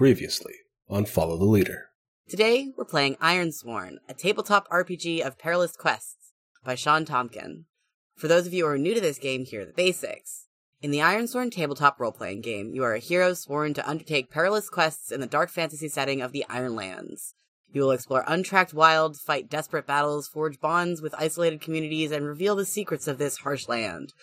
[0.00, 0.54] Previously
[0.88, 1.90] on Follow the Leader.
[2.26, 6.32] Today, we're playing Ironsworn, a tabletop RPG of perilous quests
[6.64, 7.64] by Shawn Tomkin.
[8.16, 10.46] For those of you who are new to this game, here are the basics.
[10.80, 14.70] In the Ironsworn tabletop role playing game, you are a hero sworn to undertake perilous
[14.70, 17.34] quests in the dark fantasy setting of the Ironlands.
[17.70, 22.56] You will explore untracked wild, fight desperate battles, forge bonds with isolated communities, and reveal
[22.56, 24.14] the secrets of this harsh land.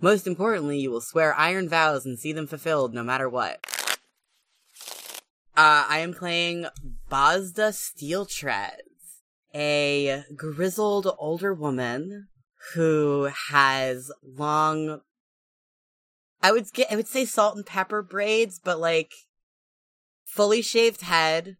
[0.00, 3.60] Most importantly, you will swear iron vows and see them fulfilled no matter what.
[5.56, 6.66] Uh, I am playing
[7.10, 9.22] Bazda Steeltreads,
[9.54, 12.28] a grizzled older woman
[12.74, 15.00] who has long,
[16.42, 19.12] I would get, I would say salt and pepper braids, but like
[20.26, 21.56] fully shaved head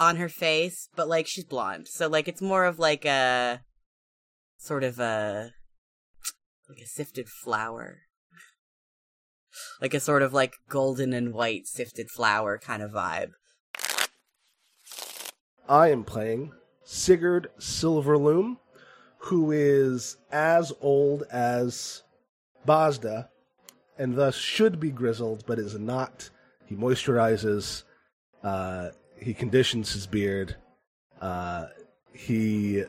[0.00, 1.86] on her face, but like she's blonde.
[1.86, 3.60] So like it's more of like a
[4.58, 5.52] sort of a
[6.68, 8.00] like a sifted flour.
[9.80, 13.32] Like a sort of like golden and white sifted flour kind of vibe.
[15.68, 16.52] I am playing
[16.84, 18.56] Sigurd Silverloom,
[19.18, 22.02] who is as old as
[22.66, 23.28] Bazda,
[23.96, 26.30] and thus should be grizzled, but is not.
[26.66, 27.84] He moisturizes,
[28.42, 30.56] uh, he conditions his beard,
[31.20, 31.66] uh,
[32.12, 32.84] he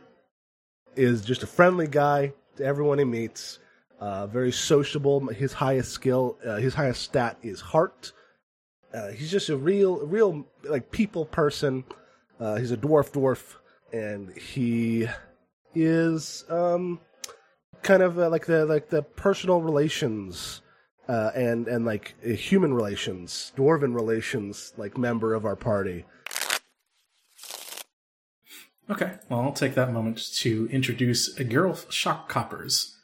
[0.96, 3.60] is just a friendly guy to everyone he meets.
[4.02, 5.28] Uh, very sociable.
[5.28, 8.12] His highest skill, uh, his highest stat is heart.
[8.92, 11.84] Uh, he's just a real, real like people person.
[12.40, 13.58] Uh, he's a dwarf dwarf,
[13.94, 15.08] and he
[15.76, 17.00] is um,
[17.84, 20.64] kind of uh, like the like the personal relations
[21.08, 26.06] uh, and and like human relations, dwarven relations, like member of our party.
[28.90, 32.96] Okay, well, I'll take that moment to introduce Gerulf Shockcoppers.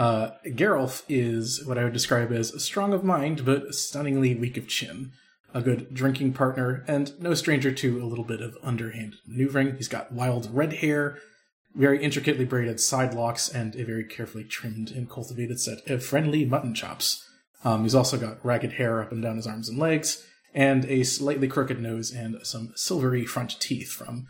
[0.00, 4.66] Uh, Gerulf is what I would describe as strong of mind, but stunningly weak of
[4.66, 5.12] chin.
[5.52, 9.76] A good drinking partner, and no stranger to a little bit of underhand maneuvering.
[9.76, 11.18] He's got wild red hair,
[11.74, 16.46] very intricately braided side locks, and a very carefully trimmed and cultivated set of friendly
[16.46, 17.22] mutton chops.
[17.62, 20.24] Um, he's also got ragged hair up and down his arms and legs,
[20.54, 24.28] and a slightly crooked nose and some silvery front teeth from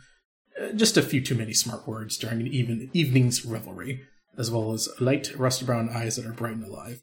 [0.61, 4.01] uh, just a few too many smart words during an even evening's revelry,
[4.37, 7.01] as well as light rust brown eyes that are bright and alive.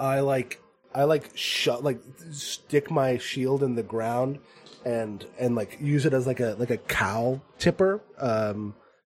[0.00, 0.60] I like
[0.94, 2.00] I like shut like
[2.30, 4.38] stick my shield in the ground
[4.84, 8.74] and and like use it as like a like a cow tipper um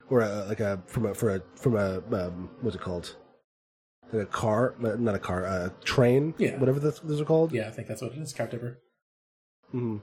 [0.09, 3.15] or a, like a from a for a from a um, what's it called
[4.11, 6.57] like a car not a car a train Yeah.
[6.59, 8.79] whatever this, those are called Yeah, I think that's what it is, cow tipper.
[9.73, 9.97] mm-hmm.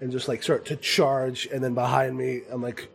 [0.00, 2.90] and just like start to charge and then behind me I'm like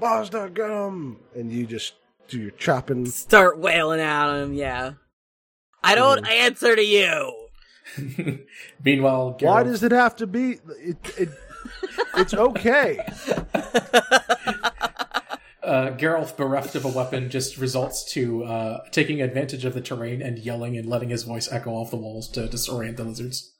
[0.00, 1.94] Bazda get him and you just
[2.28, 4.92] do your chopping Start wailing at him, yeah.
[5.82, 7.48] I don't answer to you!
[8.84, 11.28] Meanwhile, Gerulf, why does it have to be it, it
[12.16, 12.98] it's okay
[15.62, 20.22] uh, Gerulf, bereft of a weapon, just results to uh, taking advantage of the terrain
[20.22, 23.54] and yelling and letting his voice echo off the walls to disorient the lizards.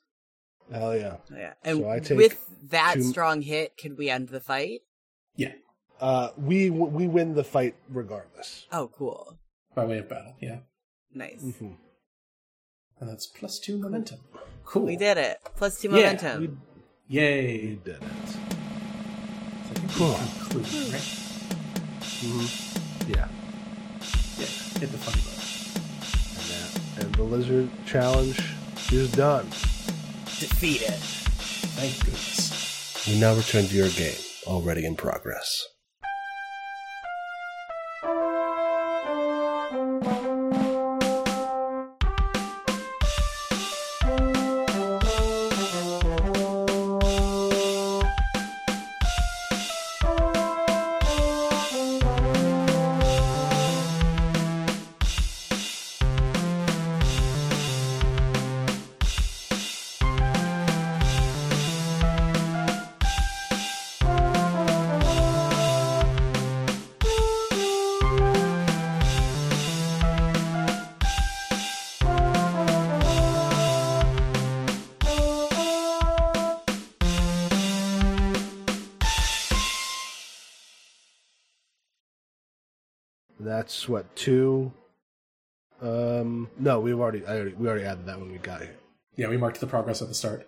[0.70, 1.54] hell yeah Yeah.
[1.64, 2.38] And So I take with
[2.70, 4.80] that two- strong hit, can we end the fight?
[5.36, 5.52] Yeah,
[6.00, 9.38] uh we we win the fight regardless Oh, cool.
[9.74, 10.34] by way of battle.
[10.40, 10.58] Yeah,
[11.14, 11.42] Nice.
[11.42, 11.72] Mm-hmm.
[13.00, 14.18] and that's plus two momentum.
[14.64, 14.86] Cool.
[14.86, 15.38] We did it.
[15.56, 16.60] Plus two Yeah, momentum.
[17.08, 17.60] Yay!
[17.60, 18.02] You did it.
[19.96, 21.08] Conclude, right?
[23.08, 23.28] Yeah.
[24.38, 24.46] Yeah,
[24.78, 25.40] hit the funny button.
[26.36, 28.40] And, that, and the lizard challenge
[28.92, 29.46] is done.
[30.38, 30.94] Defeated.
[31.76, 33.06] Thank goodness.
[33.08, 34.14] We now return to your game,
[34.46, 35.66] already in progress.
[83.80, 84.70] That's what two.
[85.80, 88.76] Um, no, we've already, I already, we already added that when we got here.
[89.16, 90.46] Yeah, we marked the progress at the start.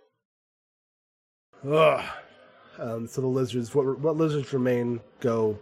[1.67, 2.05] Ugh.
[2.79, 5.59] Um, so the lizards, what, what lizards remain, go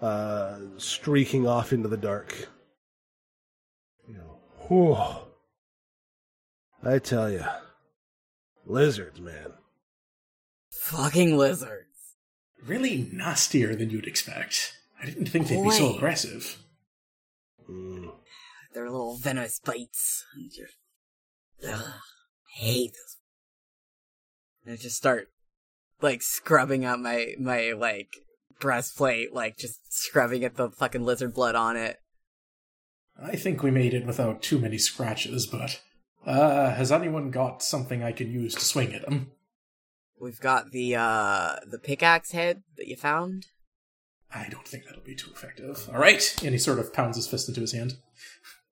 [0.00, 2.48] uh, streaking off into the dark.
[4.08, 4.96] You know, whew.
[6.82, 7.44] I tell you,
[8.64, 9.52] Lizards, man.
[10.70, 12.14] Fucking lizards.
[12.64, 14.72] Really nastier than you'd expect.
[14.98, 16.62] I didn't think they'd be so aggressive.
[17.70, 18.12] Mm.
[18.74, 20.24] Their little venomous bites.
[20.34, 23.16] And you're, ugh, I hate those.
[24.64, 25.28] And I just start,
[26.00, 28.08] like, scrubbing up my, my, like,
[28.60, 31.98] breastplate, like, just scrubbing at the fucking lizard blood on it.
[33.22, 35.80] I think we made it without too many scratches, but
[36.26, 39.30] uh, has anyone got something I can use to swing at them?
[40.20, 43.46] We've got the, uh, the pickaxe head that you found.
[44.34, 45.88] I don't think that'll be too effective.
[45.92, 47.96] All right, and he sort of pounds his fist into his hand.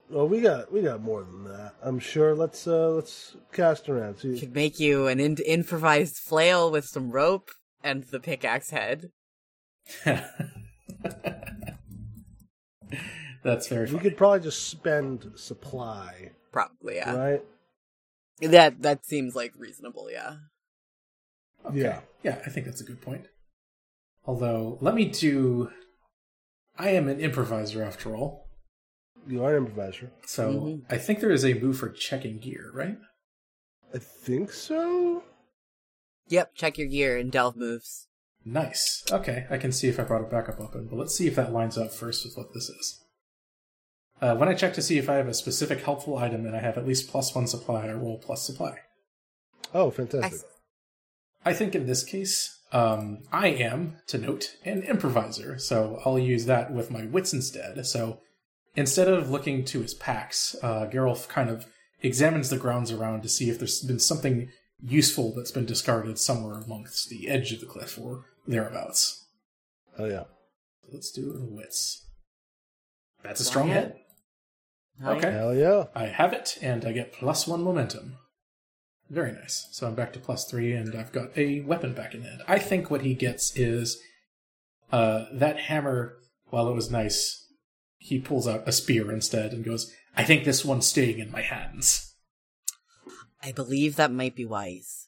[0.09, 1.73] Well, we got we got more than that.
[1.81, 2.35] I'm sure.
[2.35, 4.19] Let's uh let's cast around.
[4.19, 7.49] See, Could make you an in- improvised flail with some rope
[7.83, 9.09] and the pickaxe head.
[13.43, 17.15] That's very we could probably just spend supply, Probably, yeah.
[17.15, 17.43] right?
[18.41, 20.37] That, that seems like reasonable, yeah.
[21.65, 21.77] Okay.
[21.81, 21.99] Yeah.
[22.23, 23.27] Yeah, I think that's a good point.
[24.27, 25.69] Although, let me do.
[26.77, 28.49] I am an improviser after all,
[29.27, 30.11] You are an improviser.
[30.25, 30.85] so Mhm.
[30.89, 32.97] I think there is a move for checking gear, right?
[33.93, 35.23] I think so.
[36.27, 38.07] Yep, check your gear and delve moves.
[38.43, 39.03] Nice.
[39.11, 41.53] Okay, I can see if I brought a backup weapon, but let's see if that
[41.53, 43.01] lines up first with what this is.
[44.21, 46.59] Uh, when I check to see if I have a specific helpful item and I
[46.59, 48.79] have at least plus one supply, I roll plus supply.
[49.73, 50.33] Oh, fantastic.
[50.41, 50.45] Ex-
[51.43, 56.45] I think in this case, um, I am, to note, an improviser, so I'll use
[56.45, 57.85] that with my wits instead.
[57.85, 58.19] So
[58.75, 61.65] instead of looking to his packs, uh, Gerulf kind of
[62.01, 64.49] examines the grounds around to see if there's been something
[64.81, 69.25] useful that's been discarded somewhere amongst the edge of the cliff or thereabouts.
[69.97, 70.25] Oh yeah.
[70.91, 72.05] Let's do the wits.
[73.23, 73.95] That's a strong hit.
[75.03, 75.31] Okay.
[75.31, 75.85] Hell yeah.
[75.95, 78.17] I have it, and I get plus one momentum.
[79.09, 79.67] Very nice.
[79.71, 82.41] So I'm back to plus three, and I've got a weapon back in hand.
[82.47, 84.01] I think what he gets is
[84.91, 86.17] uh, that hammer.
[86.49, 87.47] While it was nice,
[87.97, 91.41] he pulls out a spear instead and goes, "I think this one's staying in my
[91.41, 92.15] hands."
[93.43, 95.07] I believe that might be wise.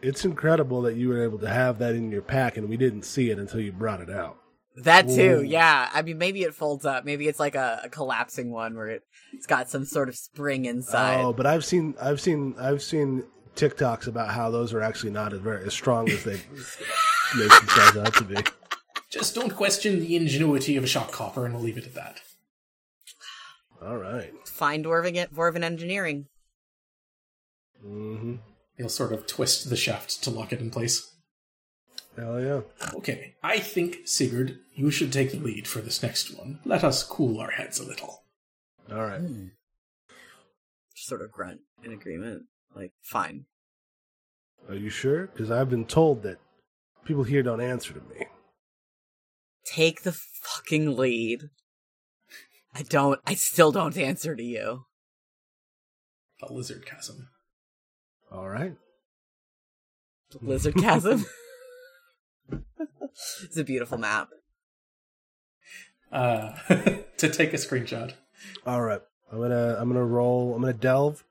[0.00, 3.04] It's incredible that you were able to have that in your pack and we didn't
[3.04, 4.38] see it until you brought it out.
[4.76, 5.42] That too, Ooh.
[5.42, 5.88] yeah.
[5.92, 7.04] I mean, maybe it folds up.
[7.04, 10.64] Maybe it's like a, a collapsing one where it, it's got some sort of spring
[10.64, 11.20] inside.
[11.20, 13.24] Oh, but I've seen I've seen I've seen
[13.54, 16.32] TikToks about how those are actually not as very as strong as they
[17.36, 18.36] make themselves out to be.
[19.10, 22.20] Just don't question the ingenuity of a shock copper, and we'll leave it at that.
[23.80, 24.32] All right.
[24.48, 26.26] Fine dwarven, it- dwarven engineering.
[27.86, 28.36] Mm-hmm.
[28.76, 31.13] He'll sort of twist the shaft to lock it in place.
[32.16, 32.60] Hell yeah.
[32.94, 36.60] Okay, I think Sigurd, you should take the lead for this next one.
[36.64, 38.22] Let us cool our heads a little.
[38.90, 39.20] All right.
[39.20, 39.46] Hmm.
[40.94, 42.44] Sort of grunt in agreement.
[42.74, 43.46] Like, fine.
[44.68, 45.26] Are you sure?
[45.26, 46.38] Because I've been told that
[47.04, 48.26] people here don't answer to me.
[49.64, 51.50] Take the fucking lead.
[52.74, 54.86] I don't, I still don't answer to you.
[56.42, 57.28] A lizard chasm.
[58.30, 58.76] All right.
[60.40, 61.24] Lizard chasm.
[62.50, 64.28] it's a beautiful map.
[66.12, 66.52] Uh,
[67.18, 68.12] to take a screenshot.
[68.66, 69.00] All right.
[69.32, 70.54] I'm gonna I'm gonna roll.
[70.54, 71.24] I'm gonna delve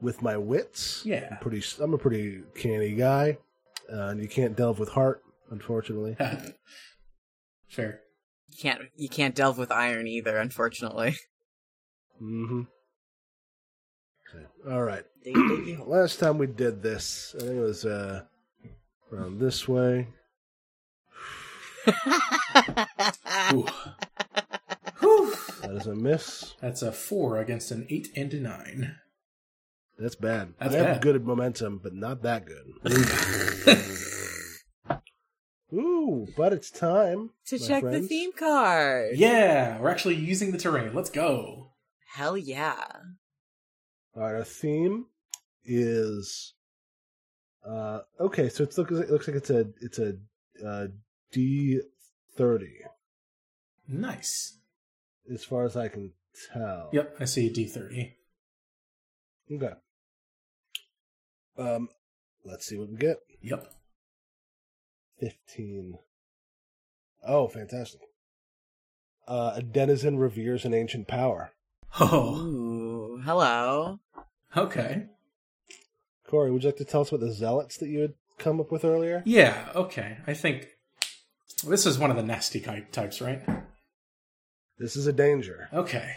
[0.00, 1.02] with my wits.
[1.04, 1.28] Yeah.
[1.30, 1.62] I'm pretty.
[1.80, 3.38] I'm a pretty canny guy,
[3.90, 6.16] uh, and you can't delve with heart, unfortunately.
[7.68, 8.00] Fair.
[8.48, 11.16] You can't, you can't delve with iron either, unfortunately.
[12.20, 12.62] Mm-hmm.
[14.28, 14.46] Okay.
[14.68, 15.04] All right.
[15.24, 15.86] Dig, diggy hole.
[15.86, 18.22] Last time we did this, I think it was uh,
[19.12, 20.08] around this way.
[23.52, 23.66] Ooh.
[25.00, 25.34] Whew.
[25.62, 26.54] That is a miss.
[26.60, 28.96] That's a four against an eight and a nine.
[29.98, 30.54] That's bad.
[30.58, 31.02] That's I have bad.
[31.02, 32.72] good momentum, but not that good.
[35.72, 39.16] Ooh, but it's time to my check the theme card.
[39.16, 40.94] yeah, we're actually using the terrain.
[40.94, 41.72] Let's go.
[42.14, 42.82] Hell yeah.
[44.16, 45.06] All right, our theme
[45.64, 46.54] is
[47.64, 48.48] uh okay.
[48.48, 50.16] So it's look, it looks like it's a it's a
[50.66, 50.86] uh,
[51.32, 51.80] D
[52.36, 52.78] thirty
[53.88, 54.58] Nice.
[55.32, 56.12] as far as I can
[56.52, 56.90] tell.
[56.92, 58.12] Yep, I see D30.
[59.52, 59.72] Okay.
[61.58, 61.88] Um,
[62.44, 63.18] let's see what we get.
[63.42, 63.66] Yep.
[65.18, 65.98] Fifteen.
[67.26, 68.00] Oh, fantastic.
[69.28, 71.52] Uh, a denizen reveres an ancient power.
[72.00, 73.98] Oh, Ooh, hello.
[74.56, 75.06] okay.
[76.26, 78.70] Cory, would you like to tell us about the zealots that you had come up
[78.70, 79.22] with earlier?
[79.26, 80.18] Yeah, okay.
[80.26, 80.68] I think
[81.62, 83.42] this is one of the nasty types, right?
[84.78, 85.68] This is a danger.
[85.72, 86.16] Okay.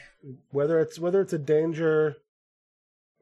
[0.52, 2.18] Whether it's whether it's a danger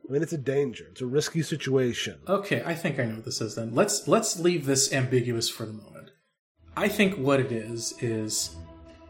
[0.08, 0.86] I mean, it's a danger.
[0.92, 2.20] It's a risky situation.
[2.28, 3.74] Okay, I think I know what this is then.
[3.76, 6.12] Let's let's leave this ambiguous for the moment.
[6.76, 8.56] I think what it is is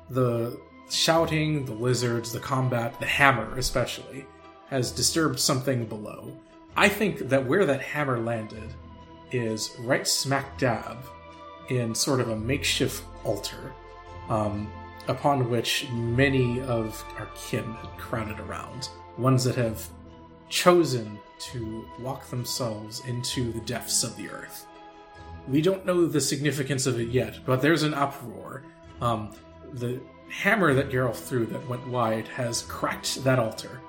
[0.09, 4.25] the shouting, the lizards, the combat, the hammer especially
[4.69, 6.37] has disturbed something below.
[6.75, 8.73] I think that where that hammer landed
[9.31, 10.97] is right smack dab
[11.69, 13.73] in sort of a makeshift altar,
[14.29, 14.71] um,
[15.07, 18.89] upon which many of our kin had crowded around.
[19.17, 19.87] Ones that have
[20.49, 24.67] chosen to walk themselves into the depths of the earth.
[25.47, 28.63] We don't know the significance of it yet, but there's an uproar.
[29.01, 29.31] Um,
[29.73, 29.99] the
[30.29, 33.81] hammer that Gerulf threw that went wide has cracked that altar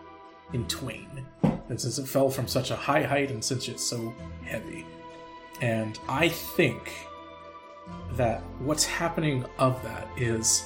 [0.53, 1.27] in twain.
[1.43, 4.15] And since it fell from such a high height and since it's so
[4.45, 4.87] heavy.
[5.61, 6.93] And I think
[8.17, 10.65] that what's happening of that is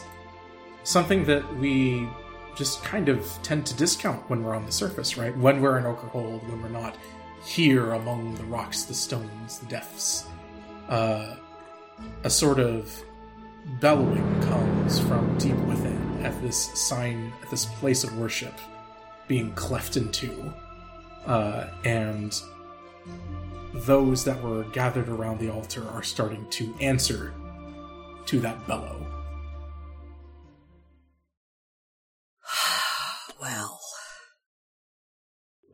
[0.85, 2.09] something that we
[2.57, 5.37] just kind of tend to discount when we're on the surface, right?
[5.37, 6.97] When we're in Ochre Hold, when we're not
[7.45, 10.27] here among the rocks, the stones, the depths.
[10.89, 11.37] Uh,
[12.25, 13.03] a sort of
[13.81, 18.55] bellowing comes from deep within at this sign, at this place of worship
[19.29, 20.53] being cleft in two.
[21.27, 22.41] Uh, and
[23.85, 27.35] those that were gathered around the altar are starting to answer
[28.27, 29.07] to that bellow.
[33.41, 33.81] well,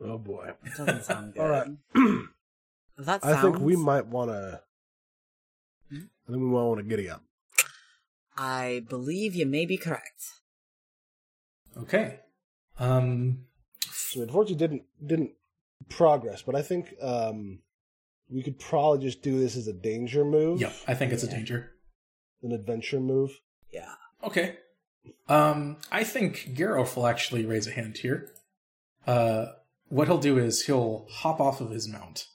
[0.05, 0.51] Oh boy.
[0.65, 1.41] it doesn't sound good.
[1.41, 1.67] All right.
[2.95, 3.37] That sounds...
[3.37, 4.61] I think we might want to.
[5.91, 7.23] I think we might want to giddy up.
[8.37, 10.23] I believe you may be correct.
[11.75, 12.19] Okay.
[12.77, 13.45] Um,
[13.91, 15.31] So unfortunately, didn't didn't
[15.89, 17.62] progress, but I think um,
[18.33, 21.29] we could probably just do this as a danger move, Yep, I think it's a
[21.29, 21.71] danger.
[22.41, 23.39] an adventure move.
[23.71, 23.93] Yeah.
[24.23, 24.57] Okay.
[25.27, 28.31] Um, I think Gerulf will actually raise a hand here.
[29.05, 29.47] Uh,
[29.89, 32.27] what he'll do is he'll hop off of his mount,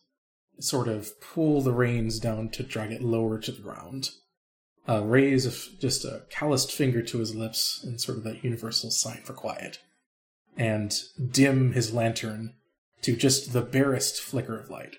[0.61, 4.11] sort of pull the reins down to drag it lower to the ground,
[4.88, 8.45] uh, raise a f- just a calloused finger to his lips in sort of that
[8.45, 9.78] universal sign for quiet,
[10.57, 10.95] and
[11.33, 12.55] dim his lantern
[13.02, 14.97] to just the barest flicker of light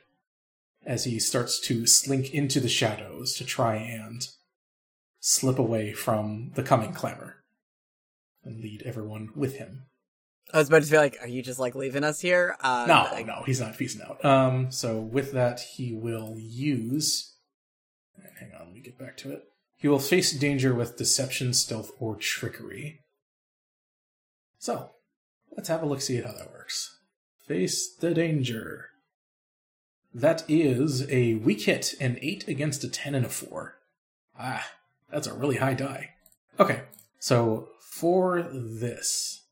[0.85, 4.27] as he starts to slink into the shadows to try and
[5.19, 7.43] slip away from the coming clamor
[8.43, 9.85] and lead everyone with him.
[10.53, 12.55] I was about to be like, are you just like leaving us here?
[12.61, 14.23] Uh, No, like- no, he's not phasing out.
[14.25, 17.35] Um, so with that, he will use.
[18.39, 19.43] Hang on, let me get back to it.
[19.77, 23.01] He will face danger with deception, stealth, or trickery.
[24.57, 24.91] So,
[25.55, 26.97] let's have a look see at how that works.
[27.47, 28.88] Face the danger.
[30.13, 33.75] That is a weak hit, an 8 against a 10 and a 4.
[34.39, 34.65] Ah,
[35.11, 36.11] that's a really high die.
[36.59, 36.81] Okay,
[37.19, 39.43] so for this,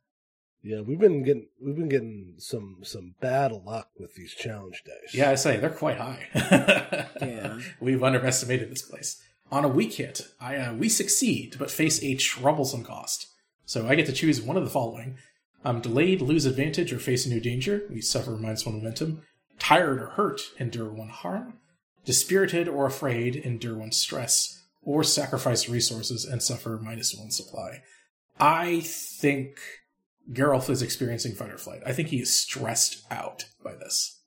[0.63, 5.13] Yeah, we've been getting we've been getting some some bad luck with these challenge dice.
[5.13, 6.27] Yeah, I say they're quite high.
[7.21, 7.59] Yeah.
[7.79, 9.21] We've underestimated this place.
[9.51, 13.27] On a weak hit, I uh, we succeed, but face a troublesome cost.
[13.65, 15.17] So I get to choose one of the following:
[15.63, 17.83] I'm delayed, lose advantage, or face a new danger.
[17.89, 19.21] We suffer minus one momentum.
[19.59, 21.59] Tired or hurt, endure one harm.
[22.05, 27.81] Dispirited or afraid, endure one stress, or sacrifice resources and suffer minus one supply.
[28.39, 29.59] I think
[30.31, 31.81] Gerulf is experiencing fight or flight.
[31.85, 34.17] I think he is stressed out by this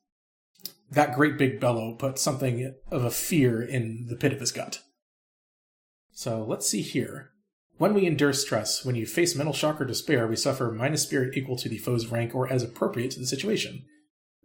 [0.90, 4.82] that great big bellow put something of a fear in the pit of his gut.
[6.12, 7.30] So let's see here.
[7.78, 11.36] When we endure stress, when you face mental shock or despair, we suffer minus spirit
[11.36, 13.84] equal to the foe's rank or as appropriate to the situation.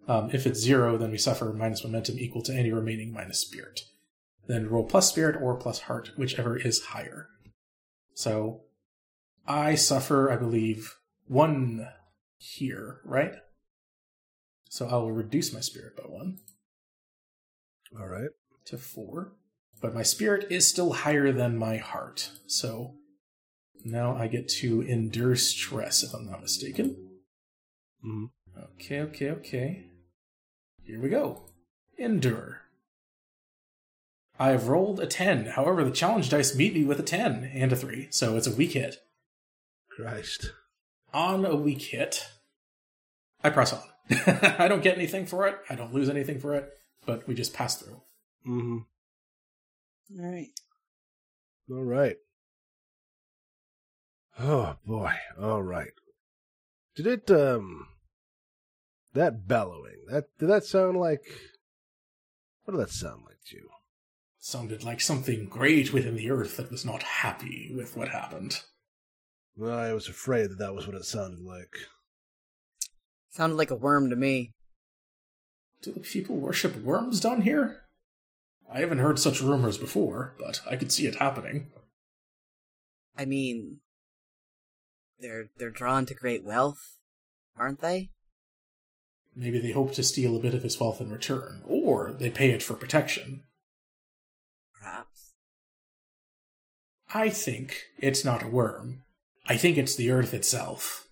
[0.08, 3.82] Um, if it's zero, then we suffer minus momentum equal to any remaining minus spirit.
[4.48, 7.28] Then roll plus spirit or plus heart, whichever is higher.
[8.14, 8.62] So
[9.48, 10.94] I suffer, I believe,
[11.28, 11.88] one
[12.38, 13.34] here, right?
[14.70, 16.38] So I will reduce my spirit by one
[18.00, 18.30] All right.
[18.66, 19.34] to four.
[19.82, 22.32] But my spirit is still higher than my heart.
[22.48, 22.96] So
[23.84, 27.20] now I get to endure stress, if I'm not mistaken.
[28.06, 28.30] Mhm.
[28.76, 29.90] Okay, okay, okay.
[30.86, 31.42] Here we go.
[31.98, 32.62] Endure.
[34.38, 35.48] I have rolled a 10.
[35.48, 38.56] However, the challenge dice meet me with a 10 and a 3, so it's a
[38.56, 38.98] weak hit.
[39.90, 40.52] Christ.
[41.14, 42.28] On a weak hit,
[43.44, 43.82] I press on.
[44.60, 46.70] I don't get anything for it, I don't lose anything for it,
[47.06, 48.02] but we just pass through.
[48.46, 48.78] Mm-hmm.
[50.20, 50.50] All right.
[51.72, 52.18] All right.
[54.38, 55.14] Oh boy.
[55.42, 55.94] All right.
[56.96, 57.88] Did it um
[59.16, 61.24] that bellowing, that did that sound like
[62.64, 63.70] what did that sound like to you?
[64.46, 68.62] sounded like something great within the earth that was not happy with what happened.
[69.58, 71.76] Well, I was afraid that that was what it sounded like.
[73.32, 74.52] Sounded like a worm to me.
[75.82, 77.82] Do the people worship worms down here?
[78.72, 81.72] I haven't heard such rumors before, but I could see it happening.
[83.18, 83.80] I mean,
[85.20, 87.00] they're they're drawn to great wealth,
[87.58, 88.12] aren't they?
[89.36, 92.52] Maybe they hope to steal a bit of his wealth in return, or they pay
[92.52, 93.44] it for protection.
[94.80, 95.34] Perhaps.
[97.14, 99.04] I think it's not a worm.
[99.48, 101.08] I think it's the earth itself.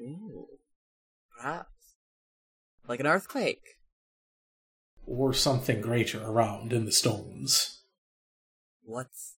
[0.00, 0.46] Ooh.
[1.36, 1.70] Perhaps.
[2.86, 3.62] Like an earthquake.
[5.04, 7.82] Or something greater around in the stones.
[8.84, 9.34] What's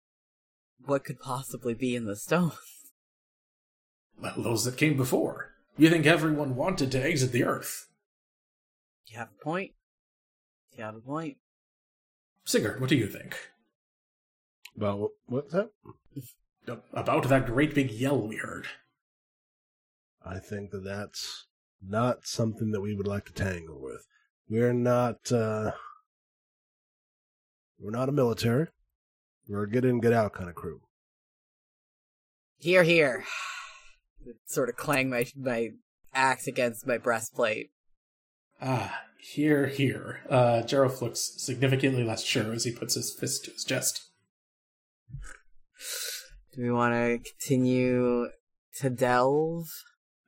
[0.85, 2.53] what could possibly be in the stones?
[4.19, 5.56] Well, those that came before.
[5.77, 7.87] You think everyone wanted to exit the earth?
[9.05, 9.73] You have a point?
[10.75, 11.37] You have a point?
[12.45, 13.37] Sigurd, what do you think?
[14.75, 15.69] About what's that?
[16.93, 18.67] About that great big yell we heard.
[20.25, 21.45] I think that that's
[21.81, 24.05] not something that we would like to tangle with.
[24.49, 25.71] We're not, uh,
[27.79, 28.67] we're not a military.
[29.47, 30.81] We're a get in, get out kind of crew.
[32.57, 33.23] Here, here.
[34.45, 35.69] Sort of clang my my
[36.13, 37.71] axe against my breastplate.
[38.61, 40.21] Ah, here, here.
[40.29, 44.09] Uh, Jareth looks significantly less sure as he puts his fist to his chest.
[46.55, 48.29] Do we want to continue
[48.79, 49.67] to delve?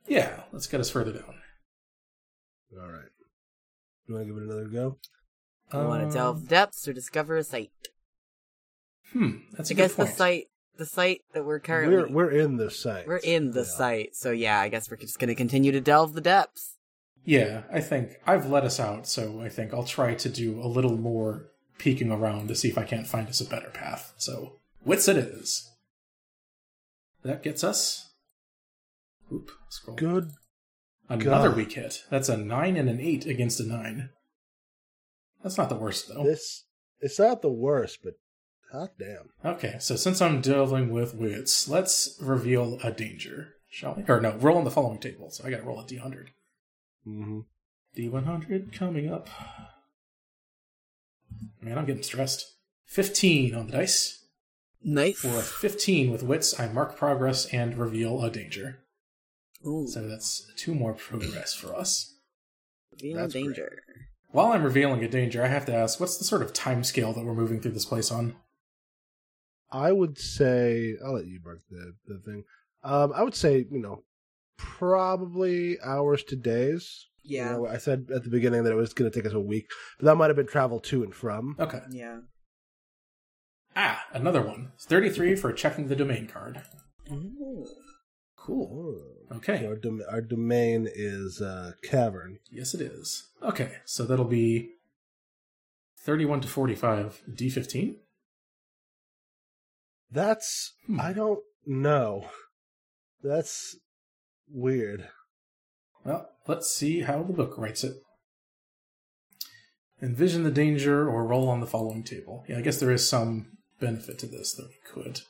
[0.07, 1.35] Yeah, let's get us further down.
[2.79, 3.09] All right.
[4.07, 4.97] Do you want to give it another go?
[5.71, 7.71] Do we want Um, to delve depths or discover a site?
[9.11, 10.47] Hmm, that's a I good guess the site,
[10.79, 13.05] the site that we're currently We're we're in the site.
[13.07, 13.65] we're in the Yeah.
[13.65, 16.75] site, so yeah, I guess we're just gonna continue to delve the depths.
[17.23, 20.65] Yeah, I think I've let us out, so I think I'll try to do a
[20.67, 24.13] little more peeking around to see if I can't find us a better path.
[24.17, 25.69] So, wits it is.
[27.23, 28.09] That gets us.
[29.31, 29.95] Oop, scroll.
[29.97, 30.31] Good.
[31.09, 31.57] Another God.
[31.57, 32.03] weak hit.
[32.09, 34.09] That's a 9 and an 8 against a 9.
[35.43, 36.23] That's not the worst, though.
[36.23, 36.65] This
[37.01, 38.13] it's not the worst, but
[38.71, 39.29] hot damn.
[39.53, 44.03] Okay, so since I'm dealing with wits, let's reveal a danger, shall we?
[44.07, 45.29] Or no, roll on the following table.
[45.31, 46.27] So I gotta roll a d100.
[47.07, 47.39] Mm-hmm.
[47.97, 49.29] D100 coming up.
[51.61, 52.45] Man, I'm getting stressed.
[52.85, 54.25] 15 on the dice.
[54.83, 55.17] Nice.
[55.19, 58.79] For a 15 with wits, I mark progress and reveal a danger.
[59.67, 62.15] Ooh, So that's two more progress for us.
[63.03, 63.43] real that's great.
[63.45, 63.83] danger.
[64.31, 67.11] While I'm revealing a danger, I have to ask, what's the sort of time scale
[67.13, 68.35] that we're moving through this place on?
[69.71, 72.43] I would say I'll let you mark the the thing.
[72.83, 74.03] Um, I would say you know
[74.57, 77.07] probably hours to days.
[77.23, 77.51] You Yeah.
[77.51, 79.67] know, I said at the beginning that it was going to take us a week,
[79.99, 81.55] but that might have been travel to and from.
[81.59, 81.81] Okay.
[81.91, 82.19] Yeah.
[83.75, 84.71] Ah, another one.
[84.79, 86.61] 33 for checking the domain card.
[87.11, 87.65] Ooh.
[88.35, 89.03] Cool.
[89.31, 89.65] Okay.
[89.67, 92.39] Our, dom- our domain is uh, cavern.
[92.51, 93.29] Yes, it is.
[93.43, 94.71] Okay, so that'll be
[96.03, 97.95] 31 to 45, D15.
[100.11, 100.99] That's Hmm.
[100.99, 102.29] I don't know.
[103.21, 103.75] That's
[104.49, 105.09] weird.
[106.03, 107.95] Well, let's see how the book writes it.
[110.01, 112.45] Envision the danger or roll on the following table.
[112.47, 115.21] Yeah, I guess there is some benefit to this that we could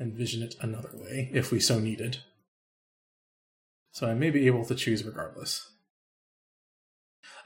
[0.00, 2.18] envision it another way if we so needed.
[3.92, 5.70] So I may be able to choose regardless.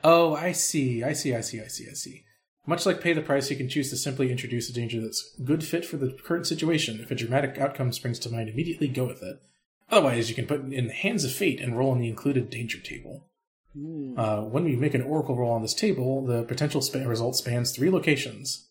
[0.03, 2.25] Oh, I see, I see, I see, I see, I see.
[2.66, 5.62] Much like pay the price, you can choose to simply introduce a danger that's good
[5.62, 7.00] fit for the current situation.
[7.00, 9.40] If a dramatic outcome springs to mind, immediately go with it.
[9.88, 12.50] Otherwise, you can put it in the hands of fate and roll on the included
[12.50, 13.29] danger table.
[13.76, 14.14] Ooh.
[14.16, 17.70] Uh, when we make an oracle roll on this table, the potential spa- result spans
[17.70, 18.66] three locations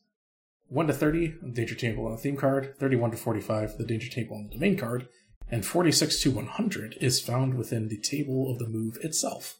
[0.67, 4.09] 1 to 30, the danger table on the theme card, 31 to 45, the danger
[4.09, 5.07] table on the domain card,
[5.49, 9.59] and 46 to 100 is found within the table of the move itself.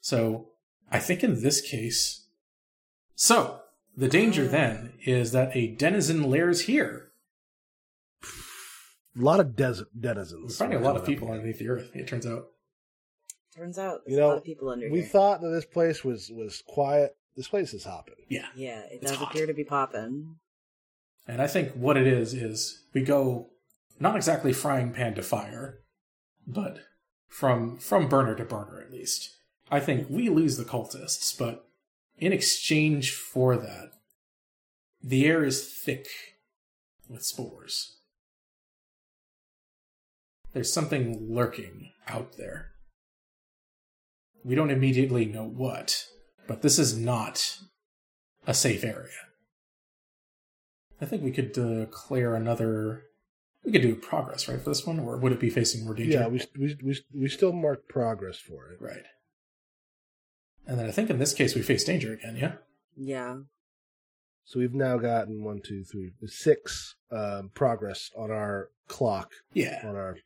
[0.00, 0.48] So,
[0.90, 2.26] I think in this case.
[3.22, 3.60] So,
[3.94, 7.10] the danger then is that a denizen lairs here.
[8.24, 10.58] A lot of des- denizens.
[10.58, 12.46] We're finding a lot of people underneath the earth, it turns out.
[13.54, 15.08] Turns out You there's a lot know, of people under We here.
[15.10, 17.14] thought that this place was was quiet.
[17.36, 18.14] This place is hopping.
[18.30, 18.46] Yeah.
[18.56, 19.30] yeah, it It's does hot.
[19.34, 20.36] appear to be popping.
[21.28, 23.50] And I think what it is is we go
[23.98, 25.80] not exactly frying pan to fire,
[26.46, 26.78] but
[27.28, 29.36] from from burner to burner at least.
[29.70, 31.66] I think we lose the cultists, but
[32.20, 33.92] in exchange for that,
[35.02, 36.06] the air is thick
[37.08, 37.96] with spores.
[40.52, 42.72] There's something lurking out there.
[44.44, 46.06] We don't immediately know what,
[46.46, 47.58] but this is not
[48.46, 49.08] a safe area.
[51.00, 53.04] I think we could declare another.
[53.64, 56.18] We could do progress, right, for this one, or would it be facing more danger?
[56.18, 58.80] Yeah, we we we we still mark progress for it.
[58.80, 59.04] Right.
[60.70, 62.52] And then I think in this case we face danger again, yeah?
[62.96, 63.38] Yeah.
[64.44, 69.80] So we've now gotten one, two, three, six um, progress on our clock, Yeah.
[69.84, 70.18] on our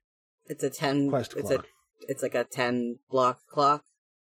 [0.47, 1.65] It's a 10 quest it's clock.
[1.65, 3.85] a it's like a 10 block clock.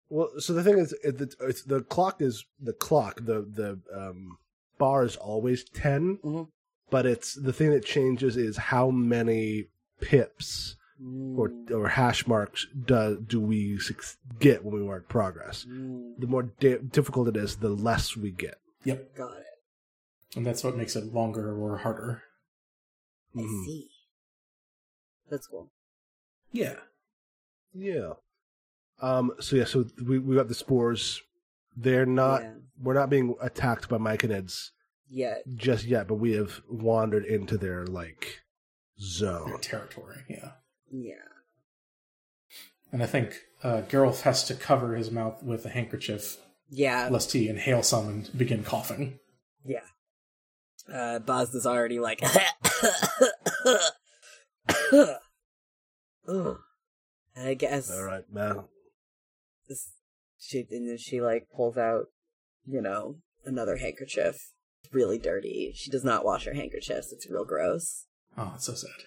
[0.10, 3.15] Well, so the thing is, it, the, it's, the clock is the clock.
[3.26, 4.38] The the um,
[4.78, 6.47] bar is always 10 Mhm.
[6.91, 9.65] but it's the thing that changes is how many
[9.99, 13.77] pips or Mm, or hash marks do do we
[14.39, 15.65] get when we mark progress.
[15.67, 18.55] mm, The more di- difficult it is, the less we get.
[18.85, 19.15] Yep.
[19.15, 19.45] got it.
[20.37, 22.23] And that's what makes it longer or harder.
[23.35, 23.65] I Mhm.
[23.65, 23.89] see.
[25.29, 25.71] That's cool.
[26.51, 26.79] Yeah.
[27.73, 28.13] Yeah.
[29.01, 29.33] Um.
[29.39, 29.65] So yeah.
[29.65, 31.21] So we we got the spores.
[31.75, 32.43] They're not.
[32.43, 32.53] yeah.
[32.81, 34.71] We're not being attacked by myconids
[35.09, 35.43] yet.
[35.55, 38.41] just yet, but we have wandered into their like
[38.95, 39.61] Your zone.
[39.61, 40.53] territory, yeah.
[40.95, 41.15] Yeah.
[42.91, 46.38] And I think uh, Gerulf has to cover his mouth with a handkerchief
[46.69, 47.10] Yeah.
[47.12, 49.17] lest he inhale some and begin coughing.
[49.65, 49.79] Yeah.
[50.93, 52.21] Uh, Boz is already like.
[56.27, 56.58] Ugh.
[57.36, 57.89] I guess.
[57.91, 58.65] All right, man.
[59.67, 59.91] This,
[60.38, 62.06] she and then she like pulls out,
[62.65, 64.51] you know, another handkerchief.
[64.91, 65.71] Really dirty.
[65.75, 67.12] She does not wash her handkerchiefs.
[67.12, 68.06] It's real gross.
[68.38, 68.91] Oh, it's so sad.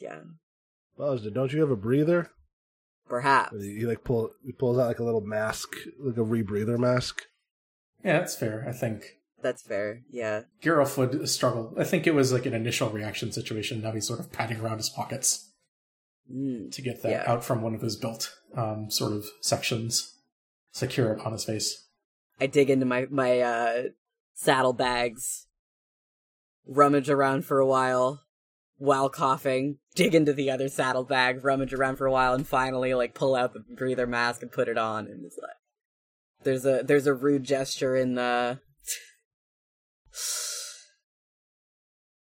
[0.00, 0.18] Yeah.
[0.96, 2.30] Bowser, don't you have a breather?
[3.08, 3.62] Perhaps.
[3.62, 7.22] He, he like pull he pulls out like a little mask, like a rebreather mask.
[8.04, 8.64] Yeah, that's fair.
[8.68, 9.04] I think
[9.42, 10.02] That's fair.
[10.10, 10.42] Yeah.
[10.62, 11.74] Gerulf would struggle.
[11.78, 13.80] I think it was like an initial reaction situation.
[13.82, 15.48] Now he's sort of patting around his pockets
[16.32, 16.70] Mm.
[16.72, 17.24] to get that Yeah.
[17.26, 20.16] out from one of his built um, sort of sections,
[20.70, 21.88] secure it on his face.
[22.40, 23.82] I dig into my my uh,
[24.34, 25.46] saddlebags,
[26.66, 28.20] rummage around for a while
[28.82, 33.14] while coughing, dig into the other saddlebag, rummage around for a while, and finally like
[33.14, 35.06] pull out the breather mask and put it on.
[35.06, 35.54] And it's like
[36.42, 38.58] there's a there's a rude gesture in the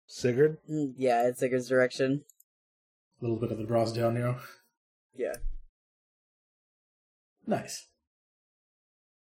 [0.06, 2.24] Sigurd, Mm, yeah, in Sigurd's direction.
[3.20, 4.36] A little bit of the brows down, you know.
[5.14, 5.36] Yeah.
[7.46, 7.86] Nice.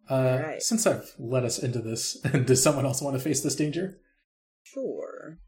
[0.09, 0.63] Uh, Alright.
[0.63, 2.15] Since I've led us into this,
[2.47, 3.99] does someone else want to face this danger?
[4.63, 5.39] Sure.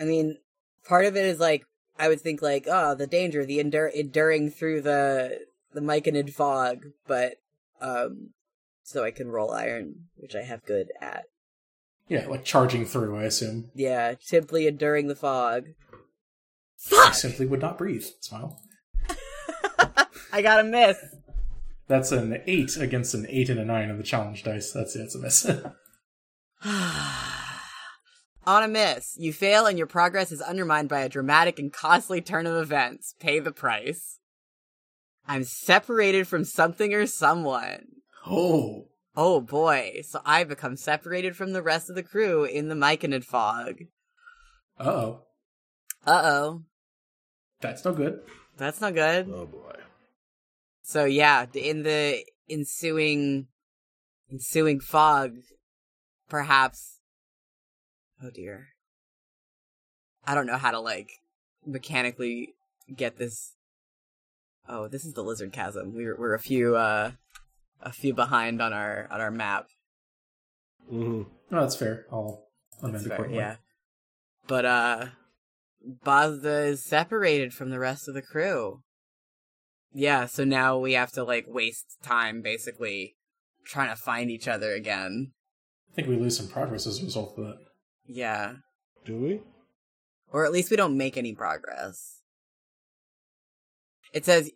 [0.00, 0.38] I mean,
[0.88, 1.66] part of it is like
[1.98, 5.40] I would think like, oh, the danger, the endur- enduring through the
[5.72, 7.34] the Myconid fog, but
[7.80, 8.30] um,
[8.82, 11.24] so I can roll iron, which I have good at.
[12.08, 13.70] Yeah, like charging through, I assume.
[13.74, 15.68] Yeah, simply enduring the fog.
[15.92, 15.96] I
[16.78, 17.14] Fuck!
[17.14, 18.04] simply would not breathe.
[18.20, 18.60] Smile.
[20.32, 20.96] I got a miss.
[21.86, 24.72] That's an 8 against an 8 and a 9 on the challenge dice.
[24.72, 25.48] That's it, it's a miss.
[28.50, 32.20] On a miss, you fail and your progress is undermined by a dramatic and costly
[32.20, 33.14] turn of events.
[33.20, 34.18] Pay the price.
[35.28, 37.86] I'm separated from something or someone.
[38.26, 38.88] oh.
[39.16, 43.22] Oh boy, so I become separated from the rest of the crew in the Myconid
[43.22, 43.76] fog.
[44.78, 45.22] Uh oh.
[46.04, 46.62] Uh oh,
[47.60, 48.18] That's no good.
[48.56, 49.28] that's not good.
[49.32, 49.76] oh boy.
[50.82, 53.46] So yeah, in the ensuing
[54.28, 55.36] ensuing fog,
[56.28, 56.99] perhaps.
[58.22, 58.68] Oh dear.
[60.26, 61.10] I don't know how to like
[61.66, 62.54] mechanically
[62.94, 63.54] get this.
[64.68, 65.94] Oh, this is the lizard chasm.
[65.94, 67.12] We're we're a few uh
[67.80, 69.66] a few behind on our on our map.
[70.88, 72.06] hmm No, that's fair.
[72.12, 72.46] I'll
[72.82, 73.38] amend fair, accordingly.
[73.40, 73.56] yeah.
[74.46, 75.06] But uh
[76.04, 78.82] Bazda is separated from the rest of the crew.
[79.92, 83.16] Yeah, so now we have to like waste time basically
[83.64, 85.32] trying to find each other again.
[85.90, 87.58] I think we lose some progress as a result of that.
[88.12, 88.54] Yeah.
[89.04, 89.40] Do we?
[90.32, 92.20] Or at least we don't make any progress.
[94.12, 94.50] It says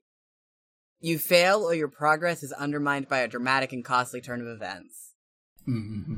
[1.01, 5.12] you fail or your progress is undermined by a dramatic and costly turn of events.
[5.69, 6.14] Mm-hmm.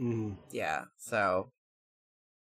[0.00, 0.32] Mm-hmm.
[0.50, 1.50] Yeah, so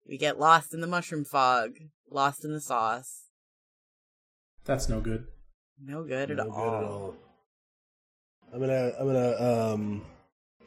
[0.07, 1.71] we get lost in the mushroom fog,
[2.11, 3.23] lost in the sauce.
[4.65, 5.25] That's no good.
[5.81, 6.69] No good at No all.
[6.69, 7.15] good at all.
[8.53, 10.05] I'm gonna I'm gonna um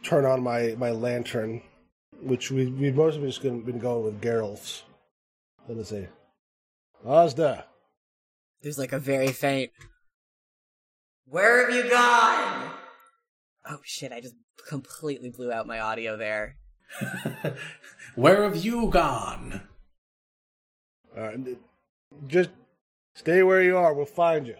[0.02, 1.62] turn on my my lantern,
[2.22, 4.84] which we we've mostly just gonna, been going with Gerulf's.
[5.68, 6.06] Let me see.
[7.06, 7.64] Asda.
[8.62, 9.70] There's like a very faint.
[11.26, 12.70] Where have you gone?
[13.68, 14.12] Oh shit!
[14.12, 14.34] I just
[14.68, 16.56] completely blew out my audio there.
[18.14, 19.62] Where have you gone?
[21.16, 21.58] All right,
[22.26, 22.50] just
[23.14, 23.94] stay where you are.
[23.94, 24.56] We'll find you.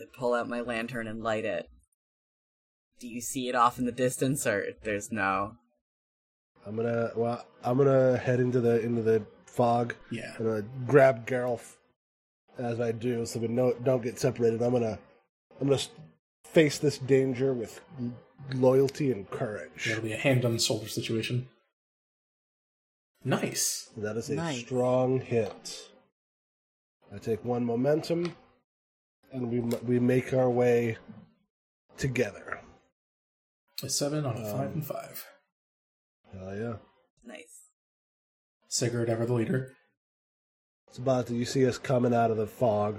[0.00, 1.68] I pull out my lantern and light it.
[2.98, 5.56] Do you see it off in the distance, or there's no?
[6.66, 9.94] I'm gonna well, I'm gonna head into the into the fog.
[10.10, 10.34] Yeah.
[10.38, 11.76] I'm gonna grab Gerulf
[12.58, 14.62] as I do, so we no, don't get separated.
[14.62, 14.98] I'm gonna
[15.60, 15.80] I'm gonna
[16.44, 17.80] face this danger with
[18.54, 19.88] loyalty and courage.
[19.88, 21.48] It'll be a hand on the shoulder situation.
[23.24, 23.90] Nice.
[23.96, 24.60] That is a Nice.
[24.60, 25.88] strong hit.
[27.14, 28.34] I take one momentum,
[29.32, 30.98] and we we make our way
[31.96, 32.60] together.
[33.82, 35.26] A seven on a five Um, and five.
[36.38, 36.74] Hell yeah!
[37.24, 37.68] Nice.
[38.68, 39.72] Sigurd, ever the leader.
[40.94, 42.98] Sabata, you see us coming out of the fog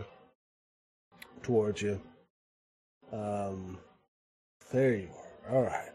[1.44, 2.02] towards you.
[3.12, 3.78] Um,
[4.72, 5.10] there you
[5.48, 5.56] are.
[5.56, 5.90] All right.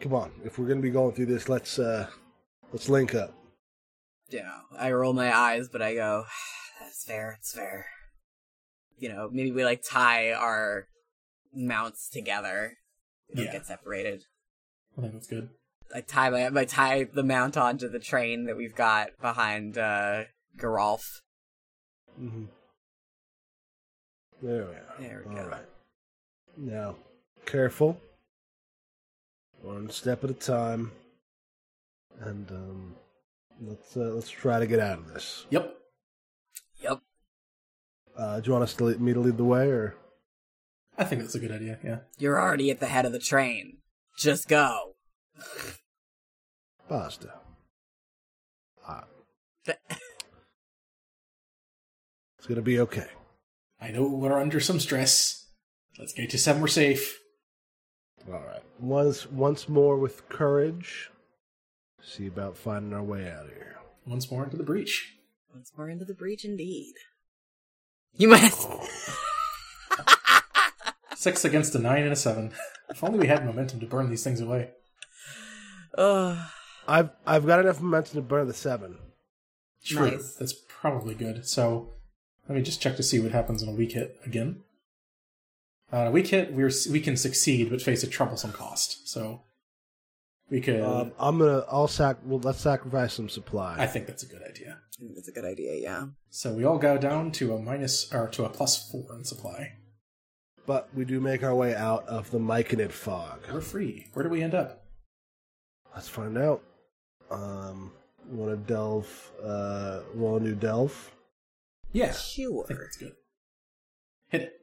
[0.00, 0.32] Come on.
[0.44, 2.06] If we're gonna be going through this, let's uh,
[2.72, 3.34] let's link up.
[4.30, 6.24] Yeah, I roll my eyes, but I go,
[6.80, 7.86] that's fair, it's fair.
[8.98, 10.86] You know, maybe we like tie our
[11.52, 12.76] mounts together.
[13.28, 13.52] We don't Yeah.
[13.52, 14.24] get separated.
[14.96, 15.50] I think that's good.
[15.94, 20.24] I tie my I tie the mount onto the train that we've got behind uh
[20.58, 21.20] Gerulf.
[22.20, 22.44] Mm-hmm.
[24.42, 24.94] There we are.
[24.98, 25.48] There we All go.
[25.48, 25.66] right.
[26.56, 26.96] Now,
[27.46, 28.00] careful.
[29.62, 30.92] One step at a time,
[32.20, 32.94] and um,
[33.62, 35.46] let's uh, let's try to get out of this.
[35.48, 35.74] Yep.
[36.82, 37.00] Yep.
[38.16, 39.96] Uh, do you want us to lead, me to lead the way, or
[40.98, 41.98] I think that's a good idea, yeah.
[42.18, 43.78] You're already at the head of the train.
[44.18, 44.94] Just go.
[46.90, 47.32] Bazda?
[48.86, 49.04] Ah,
[49.66, 49.78] it's
[52.46, 53.08] gonna be okay.
[53.80, 55.46] I know we're under some stress.
[55.98, 57.18] Let's get to somewhere safe.
[58.26, 58.62] All right.
[58.78, 61.10] Once once more with courage.
[62.02, 63.76] See about finding our way out of here.
[64.06, 65.14] Once more into the breach.
[65.54, 66.94] Once more into the breach, indeed.
[68.16, 68.68] You must.
[71.16, 72.52] Six against a nine and a seven.
[72.90, 74.70] If only we had momentum to burn these things away.
[75.96, 76.36] Ugh.
[76.86, 78.98] I've I've got enough momentum to burn the seven.
[79.84, 80.12] True.
[80.12, 80.36] Nice.
[80.36, 81.46] That's probably good.
[81.46, 81.90] So
[82.48, 84.62] let me just check to see what happens on a weak hit again.
[85.92, 89.08] On a weak hit, we're we can succeed but face a troublesome cost.
[89.08, 89.42] So
[90.50, 90.80] we could.
[90.80, 91.64] Um, I'm gonna.
[91.70, 92.18] I'll sac.
[92.24, 93.76] Well, let's sacrifice some supply.
[93.78, 94.78] I think that's a good idea.
[94.92, 96.06] I think that's a good idea, yeah.
[96.30, 99.72] So we all go down to a minus or to a plus four in supply.
[100.66, 103.40] but we do make our way out of the Myconid fog.
[103.52, 104.06] We're free.
[104.14, 104.84] Where do we end up?
[105.94, 106.62] Let's find out.
[107.34, 107.92] Um,
[108.30, 109.30] you want to delve?
[109.42, 111.10] Uh, roll a new delve.
[111.92, 112.64] Yeah, Sure.
[112.68, 113.12] that's good.
[114.28, 114.60] Hit it.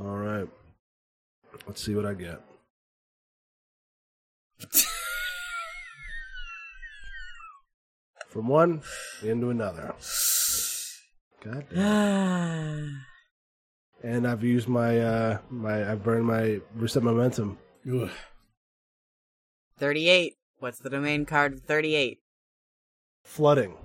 [0.00, 0.48] All right.
[1.66, 2.40] Let's see what I get.
[8.28, 8.82] From one
[9.22, 9.94] into another.
[11.42, 13.04] God damn.
[14.00, 17.58] And I've used my uh my I've burned my reset momentum.
[17.92, 18.08] Ugh.
[19.78, 20.34] 38.
[20.60, 22.18] What's the domain card of 38?
[23.24, 23.76] Flooding.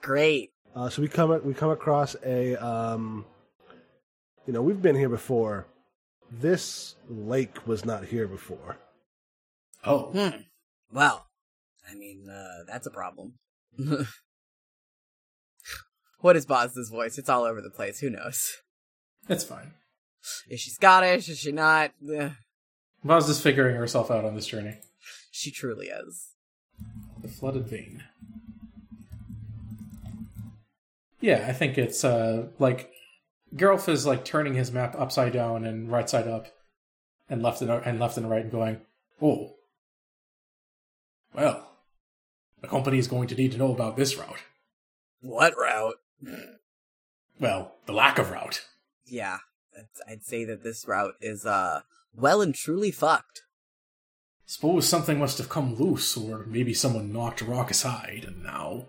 [0.00, 0.50] Great.
[0.74, 3.24] Uh, so we come we come across a um,
[4.46, 5.66] you know we've been here before.
[6.30, 8.76] This lake was not here before.
[9.84, 10.40] Oh, Hmm.
[10.92, 11.26] Well,
[11.88, 13.34] I mean, uh, that's a problem.
[16.20, 17.18] what is Boz's voice?
[17.18, 18.00] It's all over the place.
[18.00, 18.52] Who knows?
[19.28, 19.72] it's fine.
[20.48, 21.28] Is she Scottish?
[21.28, 21.92] Is she not?
[23.04, 24.78] Vaz is figuring herself out on this journey.
[25.36, 26.28] She truly is.
[27.20, 28.04] The flooded vein.
[31.20, 32.90] Yeah, I think it's uh like
[33.54, 36.46] Gerulf is like turning his map upside down and right side up,
[37.28, 38.80] and left and and left and right, and going,
[39.20, 39.56] "Oh,
[41.34, 41.70] well,
[42.62, 44.42] the company is going to need to know about this route.
[45.20, 45.96] What route?
[47.38, 48.66] Well, the lack of route.
[49.04, 49.40] Yeah,
[50.08, 51.82] I'd say that this route is, uh,
[52.14, 53.42] well and truly fucked.
[54.48, 58.86] Suppose something must have come loose, or maybe someone knocked a rock aside, and now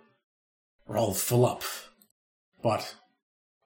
[0.88, 1.64] we're all full up.
[2.62, 2.96] But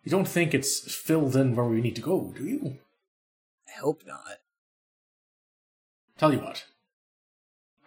[0.04, 2.80] you don't think it's filled in where we need to go, do you?
[3.68, 4.38] I hope not.
[6.18, 6.66] Tell you what.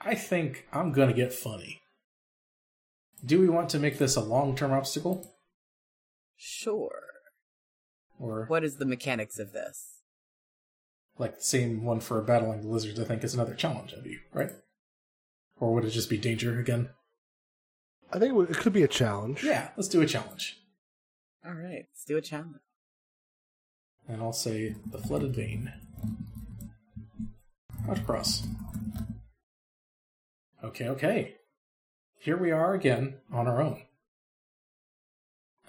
[0.01, 1.81] I think I'm gonna get funny.
[3.25, 5.35] Do we want to make this a long term obstacle?
[6.37, 7.05] Sure.
[8.19, 9.94] Or What is the mechanics of this?
[11.18, 14.20] Like the same one for battling the lizards, I think is another challenge of you,
[14.33, 14.50] right?
[15.59, 16.90] Or would it just be danger again?
[18.12, 19.42] I think it would- it could be a challenge.
[19.44, 20.61] Yeah, let's do a challenge.
[21.44, 22.61] All right, let's do a challenge.
[24.07, 25.72] And I'll say the flooded vein.
[27.88, 28.46] Out across.
[30.62, 31.37] Okay, okay.
[32.18, 33.83] Here we are again on our own.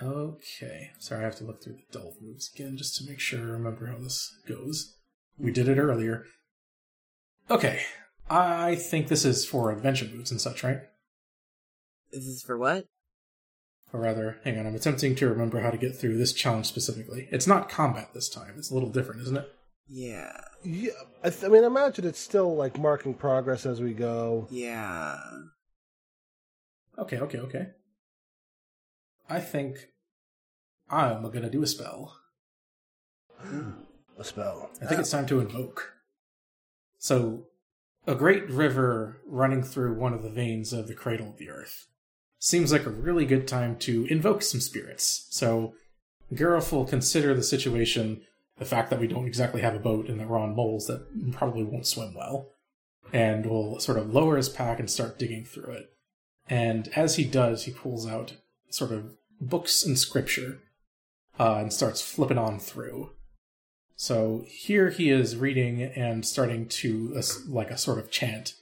[0.02, 0.92] Okay.
[1.00, 3.44] Sorry, I have to look through the delve moves again just to make sure I
[3.52, 4.96] remember how this goes.
[5.38, 6.26] We did it earlier.
[7.50, 7.82] Okay.
[8.30, 10.80] I think this is for adventure moves and such, right?
[12.12, 12.86] This is for what?
[13.94, 17.28] Or rather, hang on, I'm attempting to remember how to get through this challenge specifically.
[17.32, 18.56] It's not combat this time.
[18.58, 19.54] It's a little different, isn't it?
[19.88, 20.36] Yeah.
[20.64, 20.92] Yeah,
[21.24, 24.48] I, th- I mean, imagine it's still like marking progress as we go.
[24.50, 25.18] Yeah.
[26.98, 27.68] Okay, okay, okay.
[29.30, 29.78] I think
[30.90, 32.18] I'm gonna do a spell.
[33.40, 33.72] Hmm.
[34.24, 34.70] Spell.
[34.82, 35.94] I think it's time to invoke.
[36.98, 37.48] So,
[38.08, 41.88] a great river running through one of the veins of the cradle of the earth
[42.40, 45.28] seems like a really good time to invoke some spirits.
[45.30, 45.74] So,
[46.34, 48.22] Gareth will consider the situation,
[48.58, 51.32] the fact that we don't exactly have a boat and that we're on moles that
[51.34, 52.50] probably won't swim well,
[53.14, 55.90] and will sort of lower his pack and start digging through it.
[56.50, 58.38] And as he does, he pulls out
[58.70, 60.60] sort of books and scripture
[61.40, 63.12] uh, and starts flipping on through.
[63.96, 68.56] So here he is reading and starting to like a sort of chant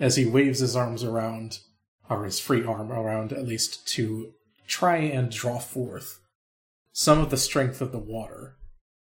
[0.00, 1.60] as he waves his arms around,
[2.08, 4.32] or his free arm around at least, to
[4.66, 6.20] try and draw forth
[6.92, 8.56] some of the strength of the water.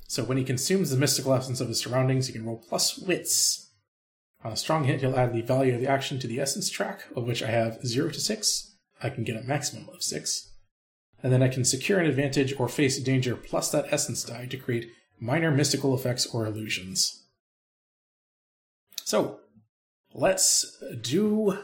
[0.08, 3.70] So when he consumes the mystical essence of his surroundings, he can roll plus wits.
[4.42, 7.04] On a strong hit, he'll add the value of the action to the essence track,
[7.14, 8.74] of which I have 0 to 6.
[9.02, 10.50] I can get a maximum of 6.
[11.22, 14.56] And then I can secure an advantage or face danger plus that essence die to
[14.56, 17.24] create minor mystical effects or illusions.
[19.04, 19.40] So,
[20.14, 21.58] let's do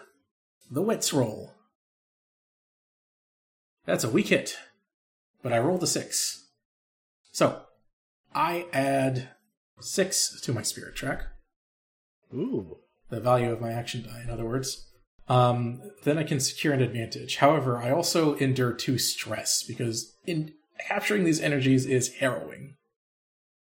[0.71, 1.53] the wits roll.
[3.85, 4.57] That's a weak hit,
[5.43, 6.49] but I rolled a 6.
[7.33, 7.63] So,
[8.35, 9.31] I add
[9.81, 11.23] 6 to my spirit track
[12.35, 12.79] Ooh.
[13.11, 14.91] the value of my action die, in other words.
[15.29, 17.37] Um, then I can secure an advantage.
[17.37, 20.53] However, I also endure two stress because in
[20.87, 22.76] capturing these energies is harrowing.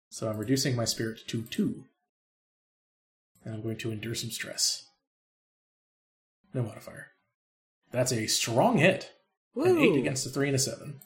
[0.09, 1.85] So I'm reducing my spirit to two.
[3.43, 4.87] And I'm going to endure some stress.
[6.53, 7.11] No modifier.
[7.91, 9.11] That's a strong hit.
[9.55, 11.01] An eight against a three and a seven.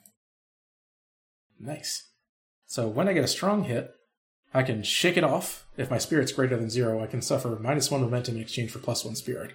[1.60, 2.08] Nice.
[2.66, 3.94] So when I get a strong hit,
[4.54, 5.68] I can shake it off.
[5.78, 8.80] If my spirit's greater than zero, I can suffer minus one momentum in exchange for
[8.80, 9.54] plus one spirit.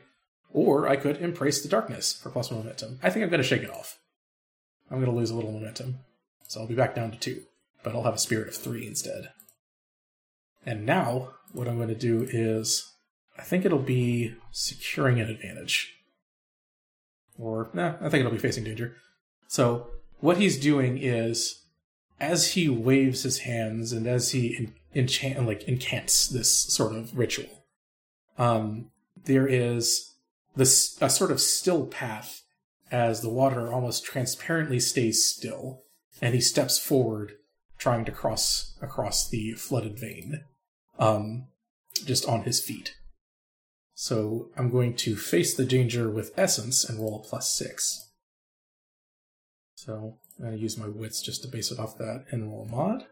[0.52, 3.00] Or I could embrace the darkness for plus one momentum.
[3.02, 3.98] I think I'm going to shake it off.
[4.90, 6.00] I'm going to lose a little momentum.
[6.46, 7.42] So I'll be back down to two.
[7.84, 9.28] But I'll have a spirit of three instead.
[10.66, 12.90] And now, what I'm going to do is,
[13.38, 15.94] I think it'll be securing an advantage.
[17.38, 18.96] Or, nah, I think it'll be facing danger.
[19.46, 19.88] So,
[20.20, 21.62] what he's doing is,
[22.18, 27.66] as he waves his hands and as he enchant, like incants this sort of ritual,
[28.38, 28.90] um,
[29.24, 30.14] there is
[30.56, 32.42] this a sort of still path
[32.90, 35.82] as the water almost transparently stays still,
[36.20, 37.32] and he steps forward,
[37.84, 40.42] trying to cross across the flooded vein,
[40.98, 41.48] um,
[42.06, 42.96] just on his feet.
[43.92, 48.10] So I'm going to face the danger with essence and roll a plus six.
[49.74, 52.66] So I'm going to use my wits just to base it off that and roll
[52.66, 53.04] a mod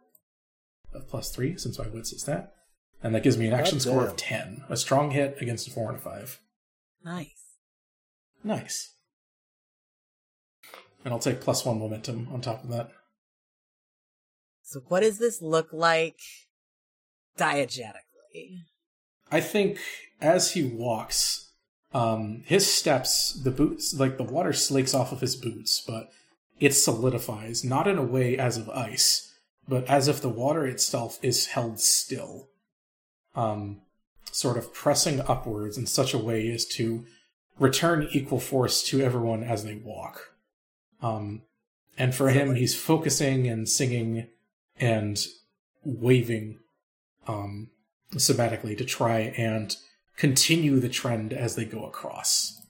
[0.94, 2.54] of plus three, since my wits is that.
[3.02, 4.64] And that gives me an action score of 10.
[4.70, 6.40] A strong hit against a 4 and a 5.
[7.04, 7.58] Nice.
[8.42, 8.94] Nice.
[11.04, 12.90] And I'll take plus 1 momentum on top of that.
[14.62, 16.18] So what does this look like
[17.38, 18.64] diegetically?
[19.30, 19.78] I think
[20.20, 21.50] as he walks,
[21.94, 26.10] um, his steps, the boots, like the water slakes off of his boots, but
[26.60, 29.34] it solidifies, not in a way as of ice,
[29.68, 32.48] but as if the water itself is held still.
[33.34, 33.82] Um,
[34.30, 37.04] sort of pressing upwards in such a way as to
[37.58, 40.34] return equal force to everyone as they walk.
[41.02, 41.42] Um,
[41.98, 44.28] and for him, he's focusing and singing
[44.82, 45.24] and
[45.84, 46.58] waving
[47.28, 47.70] um,
[48.14, 49.76] somatically to try and
[50.16, 52.60] continue the trend as they go across.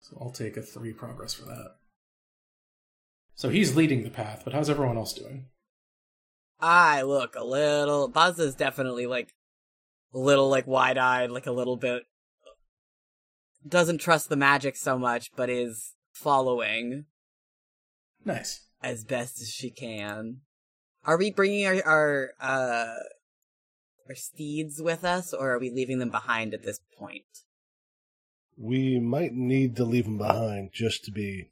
[0.00, 1.76] So I'll take a three progress for that.
[3.36, 5.46] So he's leading the path, but how's everyone else doing?
[6.60, 8.08] I look a little.
[8.08, 9.32] Buzz is definitely like
[10.12, 12.02] a little like wide eyed, like a little bit.
[13.66, 17.04] Doesn't trust the magic so much, but is following
[18.24, 18.66] Nice.
[18.82, 20.40] as best as she can.
[21.04, 22.94] Are we bringing our our uh
[24.08, 27.24] our steeds with us, or are we leaving them behind at this point?
[28.56, 31.50] We might need to leave them behind just to be,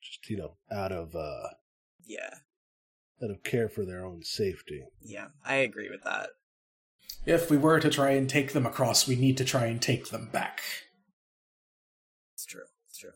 [0.00, 1.48] just you know, out of uh
[2.04, 2.34] Yeah,
[3.22, 4.84] out of care for their own safety.
[5.00, 6.30] yeah, I agree with that.
[7.24, 10.08] If we were to try and take them across, we need to try and take
[10.08, 10.60] them back.
[12.34, 12.64] It's true.
[12.88, 13.12] It's true.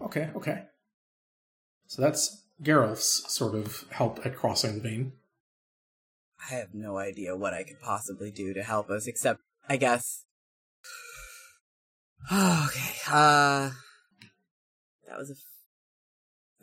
[0.00, 0.62] Okay, okay.
[1.88, 5.12] So that's Gerulf's sort of help at crossing the vein.
[6.50, 10.24] I have no idea what I could possibly do to help us, except I guess.
[12.32, 13.70] okay, uh,
[15.08, 15.34] that was a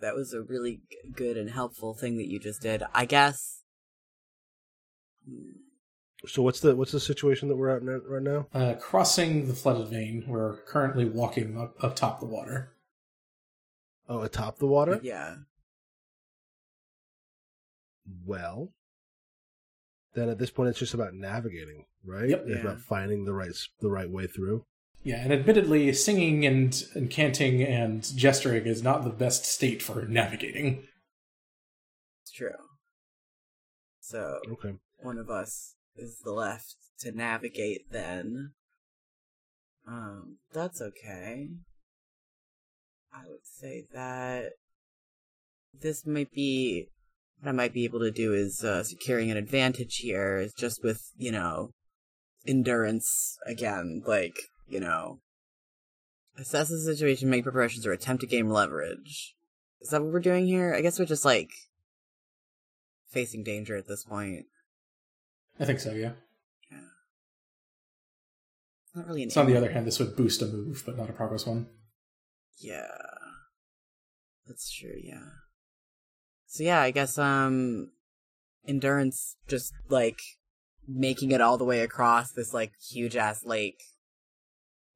[0.01, 2.83] that was a really g- good and helpful thing that you just did.
[2.93, 3.61] I guess.
[6.27, 8.47] So what's the what's the situation that we're at now- right now?
[8.53, 12.73] Uh, crossing the flooded vein, we're currently walking up, up top the water.
[14.07, 14.99] Oh, atop the water.
[15.01, 15.35] Yeah.
[18.25, 18.73] Well,
[20.13, 22.29] then at this point, it's just about navigating, right?
[22.29, 22.41] Yep.
[22.47, 22.61] It's Yeah.
[22.61, 24.65] about finding the right the right way through.
[25.03, 30.05] Yeah, and admittedly, singing and, and canting and gesturing is not the best state for
[30.05, 30.87] navigating.
[32.21, 32.51] It's true.
[33.99, 34.75] So Okay.
[34.97, 38.53] one of us is the left to navigate then.
[39.87, 41.47] Um, that's okay.
[43.11, 44.53] I would say that
[45.73, 46.89] this might be
[47.41, 50.83] what I might be able to do is uh, securing an advantage here is just
[50.83, 51.71] with, you know,
[52.45, 54.35] endurance again, like,
[54.67, 55.19] you know,
[56.37, 59.35] assess the situation, make preparations, or attempt to gain leverage.
[59.81, 60.75] Is that what we're doing here?
[60.75, 61.49] I guess we're just like
[63.09, 64.45] facing danger at this point.
[65.59, 66.11] I think so, yeah.
[66.71, 66.77] Yeah.
[68.95, 71.09] Not really an So on the other hand, this would boost a move, but not
[71.09, 71.67] a progress one.
[72.59, 72.85] Yeah.
[74.47, 75.25] That's true, yeah.
[76.51, 77.91] So yeah, I guess um
[78.67, 80.19] endurance just like
[80.85, 83.81] making it all the way across this like huge ass lake.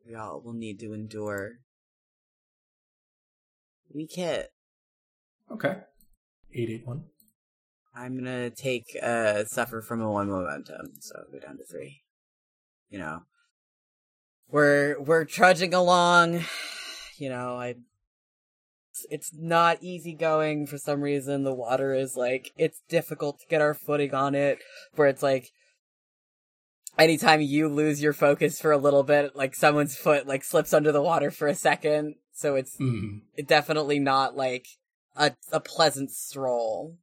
[0.06, 1.60] We all will need to endure.
[3.94, 4.52] Weak hit.
[5.50, 5.78] Okay.
[6.54, 7.06] 881.
[7.96, 12.02] I'm gonna take uh suffer from a one momentum, so go down to three.
[12.90, 13.22] You know.
[14.50, 16.44] We're we're trudging along.
[17.18, 17.76] You know, I
[19.10, 21.44] it's- not easy going for some reason.
[21.44, 24.60] The water is like it's difficult to get our footing on it.
[24.96, 25.50] Where it's like
[26.98, 30.92] anytime you lose your focus for a little bit, like someone's foot like slips under
[30.92, 32.16] the water for a second.
[32.34, 33.22] So it's Mm.
[33.46, 34.68] definitely not like
[35.16, 36.98] a a pleasant stroll.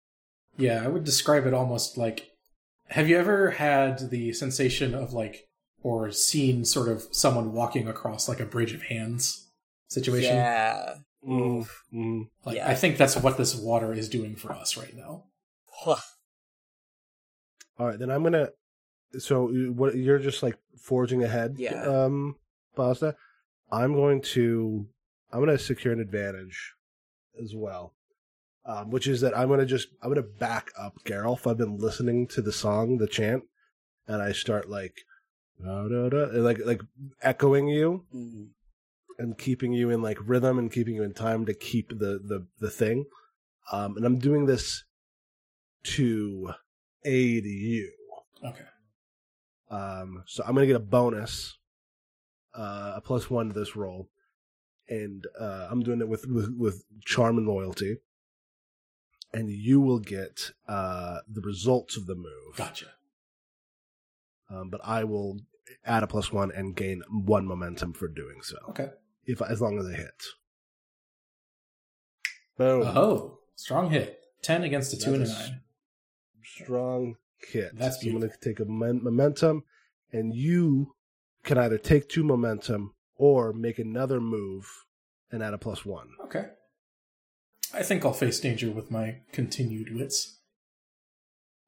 [0.56, 2.28] Yeah, I would describe it almost like
[2.88, 5.46] have you ever had the sensation of like
[5.82, 9.48] or seen sort of someone walking across like a bridge of hands
[9.88, 10.34] situation?
[10.36, 10.96] Yeah.
[11.26, 12.28] Mm, mm.
[12.44, 12.68] Like Yeah.
[12.68, 15.24] I think that's what this water is doing for us right now.
[17.78, 18.50] All right, then I'm gonna.
[19.18, 21.82] So you- what you're just like forging ahead, Yeah.
[21.82, 22.36] Um,
[22.76, 23.14] Bazda.
[23.70, 24.86] I'm going to.
[25.30, 26.74] I'm gonna secure an advantage
[27.42, 27.94] as well,
[28.66, 31.46] um, which is that I'm gonna just I'm gonna back up Gerulf.
[31.50, 33.44] I've been listening to the song, the chant,
[34.06, 34.94] and I start like,
[35.62, 36.82] da, da, da, like like
[37.22, 38.48] echoing you Mhm.
[39.22, 42.46] And keeping you in like rhythm and keeping you in time to keep the the
[42.58, 43.06] the thing.
[43.70, 44.84] Um, and I'm doing this
[45.84, 46.50] to
[47.04, 47.92] aid you.
[48.44, 48.64] Okay.
[49.70, 51.56] Um, so I'm gonna get a bonus,
[52.54, 54.10] uh, a plus one to this roll,
[54.88, 57.98] and uh, I'm doing it with, with with charm and loyalty.
[59.34, 62.56] And you will get uh, the results of the move.
[62.56, 62.88] Gotcha.
[64.50, 65.38] Um, but I will
[65.86, 68.58] add a plus one and gain one momentum for doing so.
[68.68, 68.90] Okay.
[69.24, 70.22] If as long as I hit.
[72.58, 72.82] Boom.
[72.84, 74.18] Oh, strong hit.
[74.42, 75.60] 10 against a 2 and a 9.
[76.42, 77.76] strong hit.
[77.78, 79.64] That's So I'm going to take a momentum,
[80.12, 80.94] and you
[81.44, 84.66] can either take two momentum or make another move
[85.30, 86.08] and add a plus one.
[86.24, 86.46] Okay.
[87.74, 90.40] I think I'll face danger with my continued wits.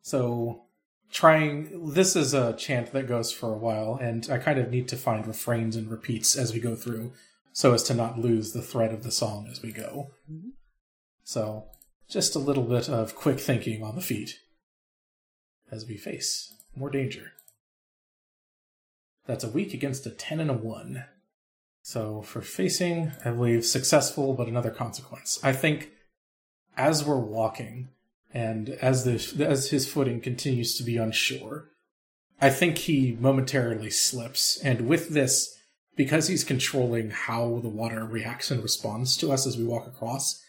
[0.02, 0.64] So,
[1.10, 1.92] trying.
[1.92, 4.96] This is a chant that goes for a while, and I kind of need to
[4.96, 7.12] find refrains and repeats as we go through
[7.54, 10.10] so as to not lose the thread of the song as we go.
[11.22, 11.68] So,
[12.10, 14.40] just a little bit of quick thinking on the feet
[15.70, 17.32] as we face more danger.
[19.26, 21.04] That's a week against a 10 and a 1.
[21.80, 25.38] So for facing, I believe successful, but another consequence.
[25.42, 25.90] I think
[26.76, 27.90] as we're walking,
[28.32, 31.68] and as the as his footing continues to be unsure,
[32.40, 34.58] I think he momentarily slips.
[34.64, 35.56] And with this,
[35.96, 40.42] because he's controlling how the water reacts and responds to us as we walk across,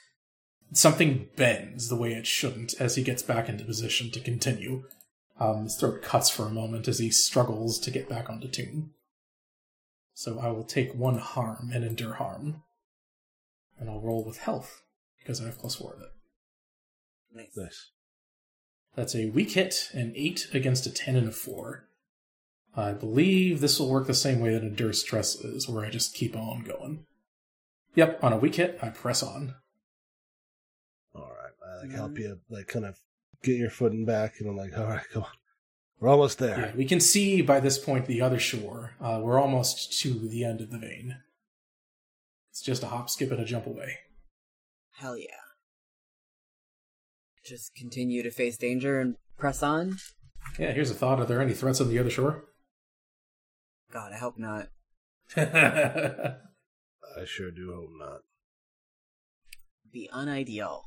[0.72, 4.84] something bends the way it shouldn't as he gets back into position to continue.
[5.40, 8.92] Um, his throat cuts for a moment as he struggles to get back onto tune.
[10.14, 12.64] So I will take one harm and endure harm.
[13.78, 14.82] And I'll roll with health,
[15.20, 16.08] because I have plus four of it.
[17.34, 17.58] Nice.
[17.58, 17.92] Nice.
[18.96, 21.85] That's a weak hit, an 8 against a 10 and a 4.
[22.78, 26.14] I believe this will work the same way that Endure Stress is, where I just
[26.14, 27.06] keep on going.
[27.96, 29.56] Yep, on a weak hit, I press on.
[31.16, 31.54] All right.
[31.66, 33.00] I like help you like kind of
[33.44, 35.30] get your footing back, and I'm like, all right, come on,
[36.00, 36.60] we're almost there.
[36.60, 38.96] Yeah, we can see by this point the other shore.
[39.00, 41.18] Uh, we're almost to the end of the vein.
[42.52, 44.00] It's just a hop, skip, and a jump away.
[44.98, 45.28] Hell yeah.
[47.46, 49.98] Just continue to face danger and press on.
[50.58, 51.20] Yeah, here's a thought.
[51.20, 52.46] Are there any threats on the other shore?
[53.96, 54.68] God, I hope not.
[55.38, 56.36] I
[57.26, 58.20] sure do hope not.
[59.90, 60.84] Be unideal.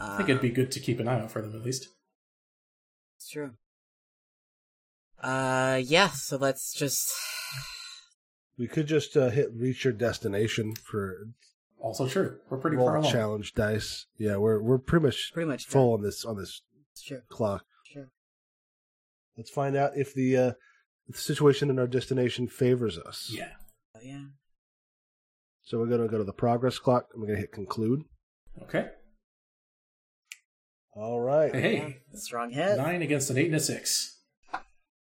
[0.00, 1.88] Uh, I think it'd be good to keep an eye out for them at least.
[3.18, 3.50] It's true.
[5.22, 6.08] Uh, yeah.
[6.08, 7.12] So let's just.
[8.58, 11.18] We could just uh, hit reach your destination for
[11.78, 12.38] Also true.
[12.48, 13.12] We're pretty roll far along.
[13.12, 14.06] challenge dice.
[14.16, 17.20] Yeah, we're we're pretty much Pretty much full on this on this It's true.
[17.28, 17.66] clock.
[17.92, 18.06] True.
[19.36, 20.56] Let's find out if the uh, if
[21.12, 23.30] the situation in our destination favors us.
[23.32, 23.52] Yeah.
[23.96, 24.24] Oh, yeah.
[25.62, 28.02] So we're gonna go to the progress clock and we're gonna hit conclude.
[28.62, 28.88] Okay.
[30.94, 31.54] All right.
[31.54, 31.96] Hey, hey.
[32.14, 32.76] Strong hit.
[32.76, 34.18] Nine against an eight and a six.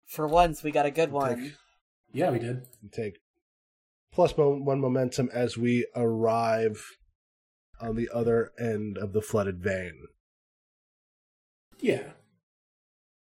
[0.08, 1.41] For once, we got a good We'll one.
[1.43, 1.54] take-
[2.14, 2.68] Yeah, we did.
[2.84, 3.18] We take
[4.16, 6.84] one momentum as we arrive
[7.80, 9.93] on the other end of the flooded vein.
[11.80, 12.12] Yeah.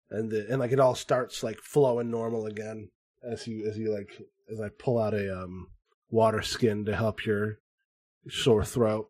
[0.09, 2.89] And the, and like it all starts like flowing normal again
[3.23, 5.67] as you as you like as I pull out a um
[6.09, 7.59] water skin to help your
[8.29, 9.09] sore throat.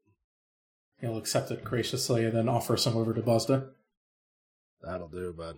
[1.02, 3.70] He'll accept it graciously and then offer some over to Bazda.
[4.82, 5.58] That'll do, bud.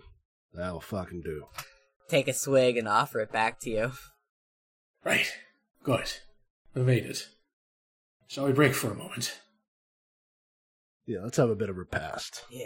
[0.54, 1.46] That'll fucking do.
[2.10, 3.92] Take a swig and offer it back to you.
[5.04, 5.32] Right.
[5.84, 6.12] Good.
[6.74, 7.28] We made it.
[8.28, 9.40] Shall we break for a moment?
[11.06, 12.44] Yeah, let's have a bit of repast.
[12.50, 12.66] Yeah.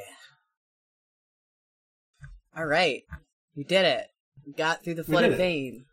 [2.55, 3.03] All right,
[3.55, 4.07] we did it.
[4.45, 5.85] We got through the We flooded did vein.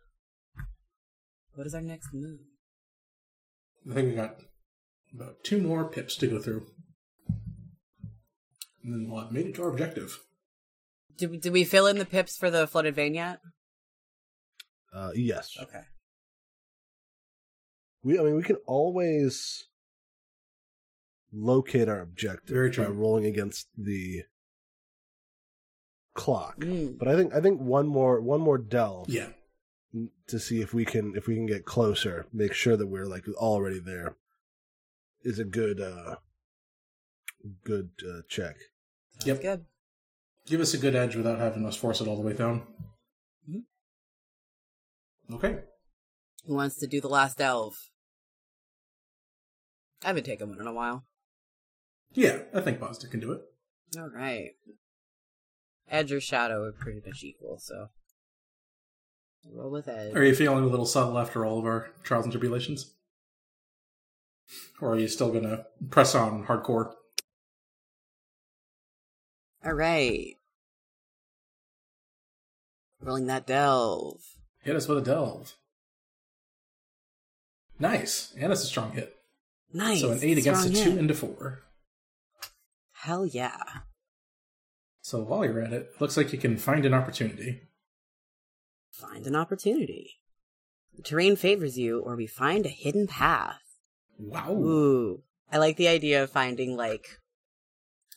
[1.55, 2.39] What is our next move?
[3.89, 4.35] I think we got
[5.13, 6.65] about two more pips to go through.
[8.83, 10.19] And then we'll have made it to our objective.
[11.17, 13.39] Did we, did we fill in the pips for the flooded vein yet?
[14.93, 15.81] Uh, yes, Okay.
[18.03, 18.17] we.
[18.19, 19.65] I mean, we can always
[21.31, 24.23] locate our objective Very by rolling against the
[26.13, 26.57] clock.
[26.59, 26.97] Mm.
[26.97, 29.09] But I think I think one more one more delve.
[29.09, 29.29] Yeah.
[30.27, 33.27] to see if we can if we can get closer, make sure that we're like
[33.35, 34.15] already there,
[35.23, 36.15] is a good uh
[37.63, 38.55] good uh, check.
[39.25, 39.41] Yep.
[39.41, 39.65] Good.
[40.45, 42.63] Give us a good edge without having us force it all the way down.
[43.49, 43.63] Mhm.
[45.33, 45.59] Okay.
[46.45, 47.75] Who wants to do the last delve?
[50.03, 51.05] I haven't taken one in a while.
[52.13, 53.41] Yeah, I think Bazda can do it.
[53.97, 54.51] All right.
[55.89, 57.89] Edge or shadow are pretty much equal, so
[59.51, 60.15] roll with edge.
[60.15, 62.93] Are you feeling a little subtle after all of our trials and tribulations?
[64.81, 66.93] Or are you still gonna press on hardcore?
[69.65, 70.35] All right.
[73.01, 74.21] Rolling that delve.
[74.61, 75.55] Hit us with a delve.
[77.79, 78.33] Nice.
[78.37, 79.15] And it's a strong hit.
[79.73, 80.01] Nice.
[80.01, 81.63] So an eight against a Strong two and a four.
[82.93, 83.57] Hell yeah.
[85.09, 87.61] So while you're at it, looks like you can find an opportunity.
[88.91, 90.19] Find an opportunity.
[90.95, 93.59] The terrain favors you, or we find a hidden path.
[94.19, 94.51] Wow.
[94.51, 95.23] Ooh.
[95.51, 97.07] I like the idea of finding, like,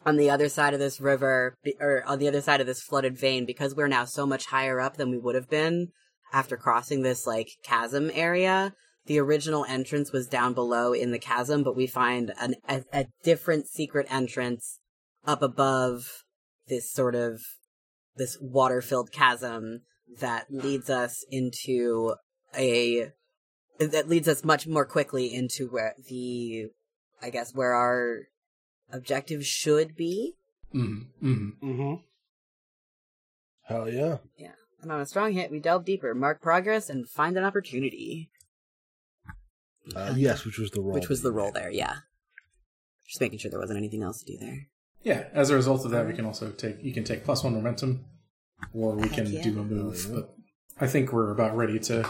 [0.04, 3.16] on the other side of this river, or on the other side of this flooded
[3.16, 5.92] vein, because we're now so much higher up than we would have been
[6.30, 8.74] after crossing this, like, chasm area.
[9.06, 13.06] The original entrance was down below in the chasm, but we find an, a, a
[13.24, 14.78] different secret entrance
[15.24, 16.22] up above
[16.68, 17.40] this sort of,
[18.16, 19.82] this water-filled chasm
[20.20, 22.14] that leads us into
[22.56, 23.12] a
[23.78, 26.66] that leads us much more quickly into where the
[27.22, 28.28] I guess where our
[28.90, 30.34] objective should be.
[30.74, 31.26] Mm-hmm.
[31.26, 31.70] Mm-hmm.
[31.70, 31.94] Mm-hmm.
[33.64, 34.18] Hell yeah!
[34.36, 34.52] Yeah.
[34.82, 38.30] And on a strong hit, we delve deeper, mark progress, and find an opportunity.
[39.94, 40.94] Uh, yes, which was the roll.
[40.94, 41.62] Which was the you roll made.
[41.62, 41.94] there, yeah.
[43.06, 44.68] Just making sure there wasn't anything else to do there.
[45.04, 47.54] Yeah, as a result of that, we can also take you can take plus one
[47.54, 48.04] momentum,
[48.72, 49.42] or we can yeah.
[49.42, 50.06] do a move.
[50.08, 50.20] Oh, yeah.
[50.20, 50.34] But
[50.80, 52.08] I think we're about ready to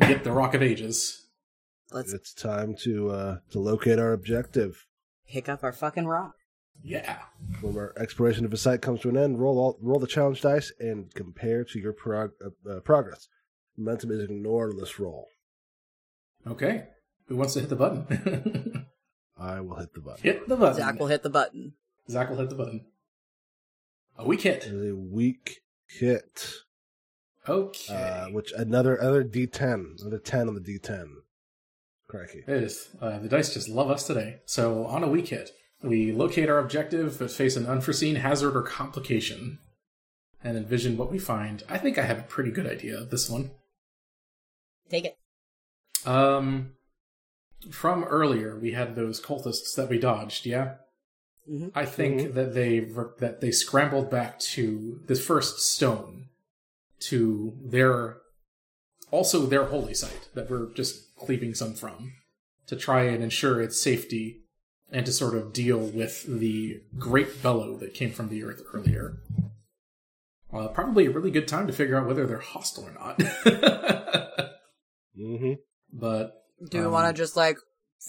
[0.00, 1.26] get the Rock of Ages.
[1.90, 4.86] Let's It's time to uh to locate our objective.
[5.28, 6.34] pick up our fucking rock.
[6.82, 7.18] Yeah.
[7.60, 10.40] When our exploration of a site comes to an end, roll all, roll the challenge
[10.40, 13.28] dice and compare to your prog- uh, uh, progress.
[13.76, 15.28] Momentum is ignored on this roll.
[16.46, 16.88] Okay.
[17.26, 18.86] Who wants to hit the button?
[19.38, 20.22] I will hit the button.
[20.22, 20.76] hit the button.
[20.76, 21.74] Zach will hit the button.
[22.08, 22.86] Zach will hit the button.
[24.18, 24.66] A weak hit.
[24.66, 26.52] It is a weak hit.
[27.48, 27.94] Okay.
[27.94, 31.08] Uh, which another other D10, another ten on the D10.
[32.08, 32.44] Crikey.
[32.46, 32.90] It is.
[33.00, 34.40] Uh, the dice just love us today.
[34.44, 35.50] So on a weak hit,
[35.82, 39.58] we locate our objective, but face an unforeseen hazard or complication,
[40.44, 41.62] and envision what we find.
[41.68, 43.50] I think I have a pretty good idea of this one.
[44.90, 45.16] Take it.
[46.06, 46.72] Um,
[47.70, 50.44] from earlier, we had those cultists that we dodged.
[50.44, 50.74] Yeah.
[51.50, 51.72] Mhm.
[51.74, 52.34] I think Mhm.
[52.34, 56.28] that they that they scrambled back to the first stone
[57.00, 58.18] to their
[59.10, 62.12] also their holy site that we're just cleaving some from
[62.66, 64.44] to try and ensure its safety
[64.90, 69.18] and to sort of deal with the great bellow that came from the earth earlier.
[70.52, 73.18] Uh, probably a really good time to figure out whether they're hostile or not.
[75.18, 75.52] Mm-hmm.
[75.92, 77.56] but Do we Um, want to just like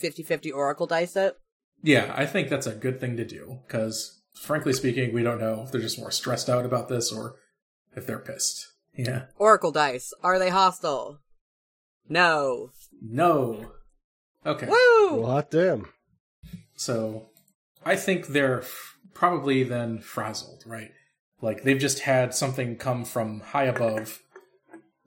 [0.02, 1.36] 50-50 Oracle dice it?
[1.84, 5.64] Yeah, I think that's a good thing to do because, frankly speaking, we don't know
[5.64, 7.36] if they're just more stressed out about this or
[7.96, 8.68] if they're pissed.
[8.96, 9.26] Yeah.
[9.38, 10.14] Oracle dice.
[10.24, 11.20] Are they hostile?
[12.08, 12.70] No.
[13.02, 13.74] No.
[14.46, 14.68] Okay.
[14.68, 15.22] Woo!
[15.22, 15.90] Well, hot damn.
[16.76, 17.30] So,
[17.86, 20.92] I think they're f- probably then frazzled, right?
[21.42, 24.22] Like they've just had something come from high above,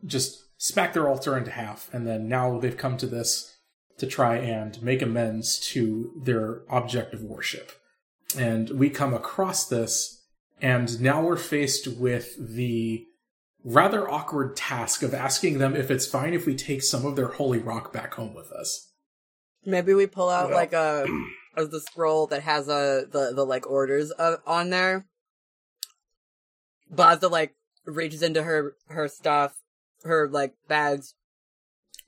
[0.05, 3.56] just smack their altar into half, and then now they've come to this
[3.99, 7.73] to try and make amends to their object of worship.
[8.37, 10.23] And we come across this,
[10.61, 13.07] and now we're faced with the
[13.65, 17.29] rather awkward task of asking them if it's fine if we take some of their
[17.29, 18.93] holy rock back home with us.
[19.65, 21.07] Maybe we pull out Well- like a,
[21.57, 25.07] a the scroll that has a the the like orders uh, on there.
[26.93, 29.55] Bazda like reaches into her her stuff,
[30.05, 31.15] her like bags,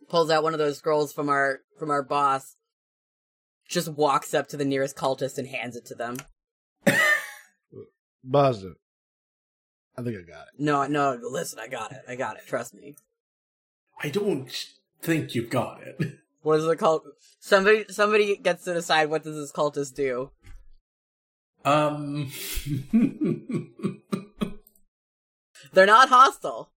[0.09, 2.57] pulls out one of those scrolls from our from our boss.
[3.69, 6.17] Just walks up to the nearest cultist and hands it to them.
[8.25, 8.75] Mazda.
[9.97, 10.55] I think I got it.
[10.59, 12.03] No, no, listen, I got it.
[12.09, 12.47] I got it.
[12.47, 12.97] Trust me.
[14.03, 14.49] I don't
[15.03, 16.19] think you've got it.
[16.43, 17.03] What does the cult?
[17.41, 20.31] Somebody, somebody gets to decide what does this cultist do.
[21.65, 22.31] Um.
[25.73, 26.71] They're not hostile.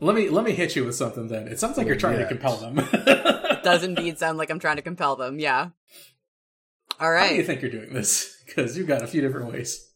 [0.00, 1.48] Let me let me hit you with something then.
[1.48, 2.76] It sounds like you're trying to compel them.
[3.62, 5.38] Does indeed sound like I'm trying to compel them.
[5.38, 5.70] Yeah.
[7.00, 7.22] All right.
[7.22, 8.32] How do you think you're doing this?
[8.44, 9.90] Because you've got a few different ways.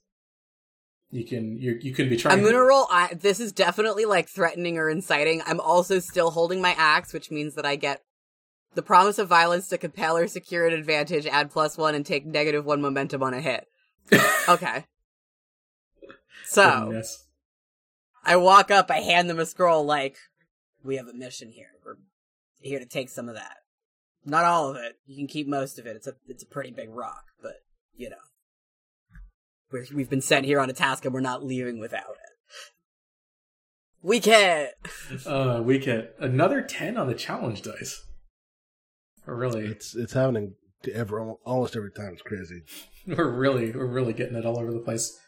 [1.10, 2.38] You can you you can be trying.
[2.38, 2.86] I'm gonna roll.
[2.90, 5.42] I, this is definitely like threatening or inciting.
[5.46, 8.02] I'm also still holding my axe, which means that I get
[8.74, 12.24] the promise of violence to compel or secure an advantage, add plus one, and take
[12.24, 13.66] negative one momentum on a hit.
[14.48, 14.86] Okay.
[16.46, 17.26] So Goodness.
[18.28, 20.18] I walk up, I hand them a scroll, like,
[20.84, 21.70] we have a mission here.
[21.84, 21.96] We're
[22.60, 23.56] here to take some of that.
[24.24, 24.96] Not all of it.
[25.06, 25.96] You can keep most of it.
[25.96, 27.54] It's a it's a pretty big rock, but
[27.96, 28.16] you know,
[29.72, 32.72] we're, we've been sent here on a task, and we're not leaving without it.
[34.02, 34.70] We can't.
[35.26, 38.04] Uh, we get another ten on the challenge dice.
[39.24, 42.12] Really, It's it's happening to every almost every time.
[42.12, 42.62] It's crazy.
[43.06, 45.18] we're really we're really getting it all over the place.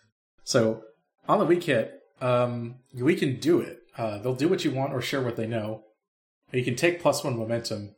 [0.44, 0.82] So
[1.26, 3.78] on the weak hit, um, we can do it.
[3.96, 5.82] Uh, they'll do what you want or share what they know.
[6.52, 7.94] You can take plus one momentum.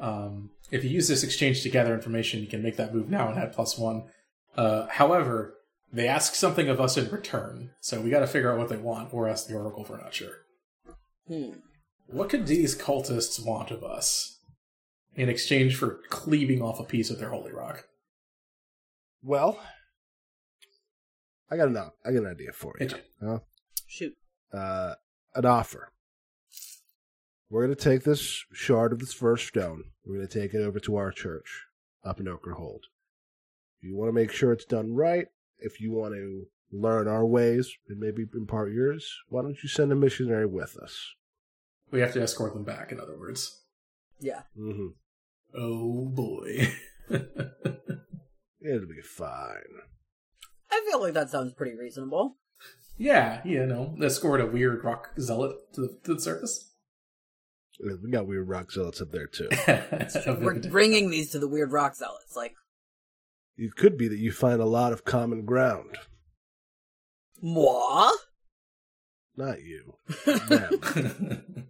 [0.00, 3.28] Um, if you use this exchange to gather information, you can make that move now
[3.28, 4.04] and add plus one.
[4.56, 5.54] Uh, however,
[5.92, 8.76] they ask something of us in return, so we got to figure out what they
[8.76, 10.32] want, or ask the oracle if we're not sure.
[11.28, 11.50] Hmm.
[12.08, 14.38] What could these cultists want of us
[15.14, 17.84] in exchange for cleaving off a piece of their holy rock?
[19.22, 19.58] Well,
[21.50, 22.88] I got an I got an idea for you.
[22.88, 23.04] Hit.
[23.22, 23.38] Huh?
[23.86, 24.16] Shoot.
[24.52, 24.94] Uh,
[25.34, 25.92] an offer.
[27.48, 29.84] We're gonna take this shard of this first stone.
[30.04, 31.66] We're gonna take it over to our church
[32.04, 32.86] up in Ochre Hold.
[33.78, 35.26] If you want to make sure it's done right,
[35.58, 39.92] if you want to learn our ways and maybe impart yours, why don't you send
[39.92, 41.14] a missionary with us?
[41.90, 43.62] We have to escort them back, in other words.
[44.18, 44.42] Yeah.
[44.58, 44.88] Mm-hmm.
[45.56, 46.72] Oh boy.
[47.10, 49.62] It'll be fine.
[50.76, 52.36] I feel like that sounds pretty reasonable.
[52.98, 56.70] yeah, you know, escort a weird rock zealot to the, to the surface.
[58.02, 59.48] We got weird rock zealots up there too.
[60.40, 62.34] We're bringing these to the weird rock zealots.
[62.34, 62.54] Like,
[63.56, 65.96] it could be that you find a lot of common ground.
[67.42, 68.12] moi?
[69.36, 69.96] Not you.
[70.24, 71.66] Them.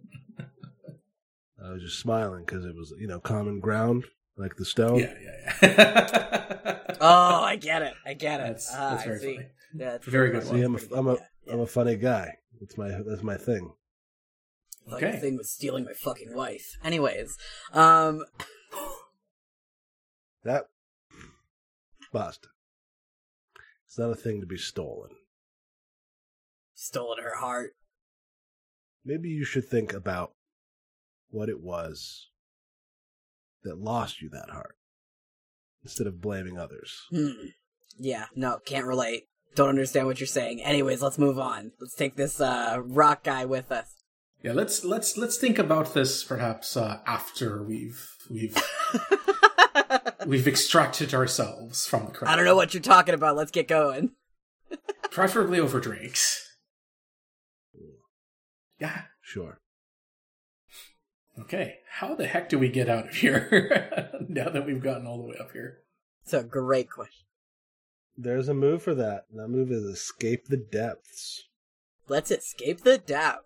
[1.61, 4.05] I was just smiling because it was, you know, common ground,
[4.37, 4.99] like the stone.
[4.99, 6.73] yeah, yeah, yeah.
[6.99, 7.93] Oh, I get it.
[8.05, 8.43] I get it.
[8.43, 9.35] That's- Ah, that's I very see.
[9.35, 9.47] funny.
[9.75, 11.95] Yeah, it's Very good See, I'm a, Pretty I'm a, good, yeah, am a funny
[11.95, 12.37] guy.
[12.59, 13.73] That's my, that's my thing.
[14.87, 15.11] Like Okay.
[15.11, 16.65] the thing was stealing my fucking wife.
[16.83, 17.37] Anyways,
[17.73, 18.23] um,
[20.43, 20.65] That,
[22.13, 22.47] Bazda.
[23.85, 25.11] It's not a thing to be stolen.
[26.73, 27.71] stolen her heart.
[29.05, 30.31] Maybe you should think about
[31.29, 32.29] what it was
[33.63, 34.75] that lost you that heart
[35.83, 37.01] instead of blaming others.
[37.11, 37.31] Hmm.
[37.97, 39.23] Yeah, no, can't relate.
[39.55, 40.61] Don't understand what you're saying.
[40.61, 41.71] Anyways, let's move on.
[41.79, 43.95] Let's take this uh rock guy with us.
[44.43, 48.55] yeah, let's let's let's think about this perhaps uh, after we've we've
[50.25, 52.29] We've extracted ourselves from the crowd.
[52.29, 53.37] I don't know what you're talking about.
[53.37, 54.11] Let's get going.
[55.11, 56.43] Preferably over drinks.
[58.77, 59.03] Yeah.
[59.21, 59.59] Sure.
[61.39, 61.77] Okay.
[61.89, 65.27] How the heck do we get out of here now that we've gotten all the
[65.29, 65.79] way up here?
[66.23, 67.25] It's a great question.
[68.17, 69.25] There's a move for that.
[69.33, 71.43] That move is escape the depths.
[72.07, 73.43] Let's escape the depths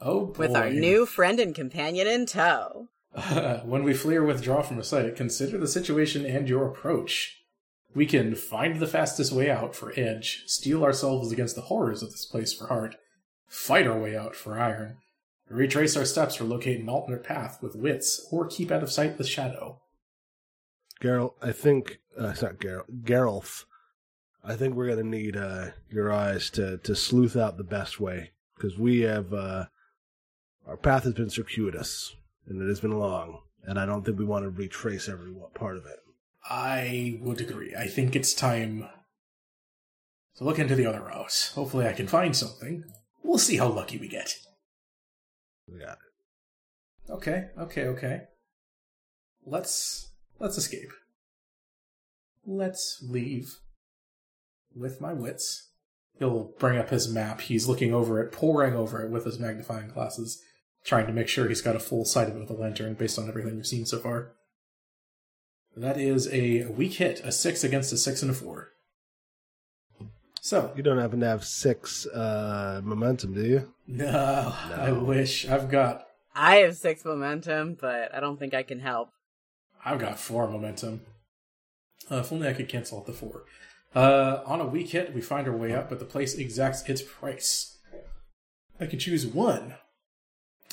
[0.00, 0.38] Oh boy.
[0.38, 2.88] with our new friend and companion in tow.
[3.64, 7.38] when we flee or withdraw from a site, consider the situation and your approach.
[7.94, 12.10] We can find the fastest way out for edge, steel ourselves against the horrors of
[12.10, 12.96] this place for heart,
[13.46, 14.96] fight our way out for iron,
[15.48, 19.18] retrace our steps or locate an alternate path with wits, or keep out of sight
[19.18, 19.80] with shadow.
[21.00, 23.64] Geralt, I think uh, it's not Geralt.
[24.44, 28.32] I think we're gonna need uh, your eyes to to sleuth out the best way
[28.56, 29.66] because we have uh,
[30.66, 32.14] our path has been circuitous
[32.46, 35.76] and it has been long, and I don't think we want to retrace every part
[35.76, 35.98] of it.
[36.48, 37.74] I would agree.
[37.76, 38.88] I think it's time
[40.36, 41.52] to look into the other routes.
[41.52, 42.84] Hopefully, I can find something.
[43.22, 44.34] We'll see how lucky we get.
[45.78, 47.10] Got it.
[47.10, 48.20] Okay, okay, okay.
[49.44, 50.92] Let's let's escape.
[52.46, 53.58] Let's leave
[54.74, 55.70] with my wits.
[56.18, 57.40] He'll bring up his map.
[57.40, 60.40] He's looking over it, poring over it with his magnifying glasses,
[60.84, 63.18] trying to make sure he's got a full sight of it with a lantern based
[63.18, 64.32] on everything we've seen so far.
[65.76, 68.72] That is a weak hit, a six against a six and a four.
[70.44, 73.72] So You don't happen to have six uh, momentum, do you?
[73.86, 78.80] no, I wish I've got I have six momentum, but I don't think I can
[78.80, 79.10] help.
[79.84, 81.02] I've got four momentum.
[82.10, 83.44] Uh, if only I could cancel out the four.
[83.94, 87.02] Uh, on a weak hit, we find our way up, but the place exacts its
[87.02, 87.78] price.
[88.80, 89.76] I can choose one.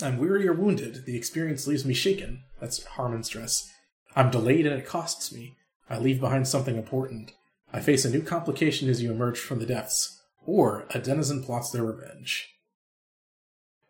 [0.01, 1.05] I'm weary or wounded.
[1.05, 2.43] The experience leaves me shaken.
[2.59, 3.69] That's harm and stress.
[4.15, 5.57] I'm delayed and it costs me.
[5.87, 7.33] I leave behind something important.
[7.71, 10.15] I face a new complication as you emerge from the depths.
[10.45, 12.49] Or a denizen plots their revenge.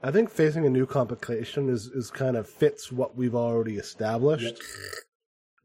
[0.02, 4.62] I think facing a new complication is, is kind of fits what we've already established,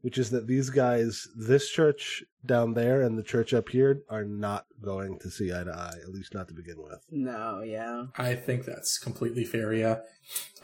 [0.01, 4.23] which is that these guys, this church down there and the church up here, are
[4.23, 6.99] not going to see eye to eye, at least not to begin with.
[7.11, 8.05] No, yeah.
[8.17, 9.99] I think that's completely fair, yeah.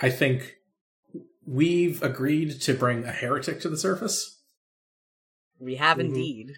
[0.01, 0.57] I think
[1.45, 4.37] we've agreed to bring a heretic to the surface,
[5.59, 6.01] We have Mhm.
[6.05, 6.53] indeed.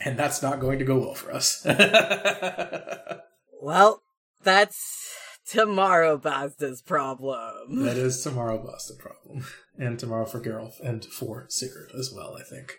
[0.00, 1.66] And that's not going to go well for us.
[3.60, 4.02] Well,
[4.42, 5.14] that's
[5.46, 7.84] tomorrow Bazda's problem.
[7.84, 9.44] that is tomorrow Boston problem.
[9.76, 12.74] And tomorrow for Geralt and for Sigurd as well, I think.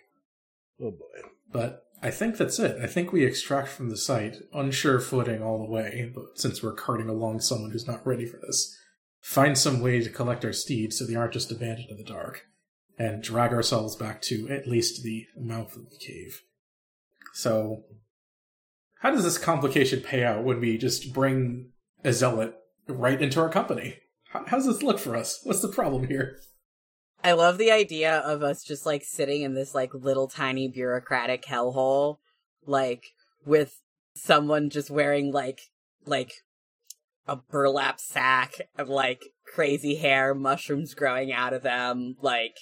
[0.82, 1.30] Oh boy.
[1.52, 2.82] But I think that's it.
[2.82, 6.74] I think we extract from the site, unsure footing all the way, but since we're
[6.74, 8.78] carting along someone who's not ready for this,
[9.20, 12.46] find some way to collect our steeds so they aren't just abandoned in the dark,
[12.98, 16.42] and drag ourselves back to at least the mouth of the cave.
[17.40, 17.86] So,
[19.00, 21.70] how does this complication pay out when we just bring
[22.04, 22.54] a zealot
[22.86, 23.96] right into our company?
[24.32, 25.40] How, does this look for us?
[25.44, 26.36] What's the problem here?
[27.24, 31.46] I love the idea of us just like sitting in this like little tiny bureaucratic
[31.46, 32.18] hellhole,
[32.66, 33.06] like
[33.46, 33.84] with
[34.16, 35.62] someone just wearing like
[36.06, 36.34] like
[37.26, 42.58] a burlap sack of like crazy hair, mushrooms growing out of them, like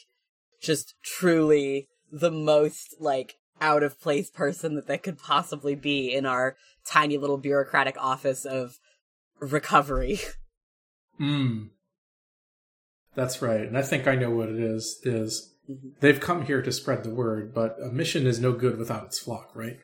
[0.62, 6.26] just truly the most like out of place person that they could possibly be in
[6.26, 6.56] our
[6.86, 8.80] tiny little bureaucratic office of
[9.40, 10.20] recovery.
[11.18, 11.70] Hmm.
[13.16, 13.62] That's right.
[13.62, 16.00] And I think I know what it is is Mhm.
[16.00, 19.18] they've come here to spread the word, but a mission is no good without its
[19.18, 19.80] flock, right?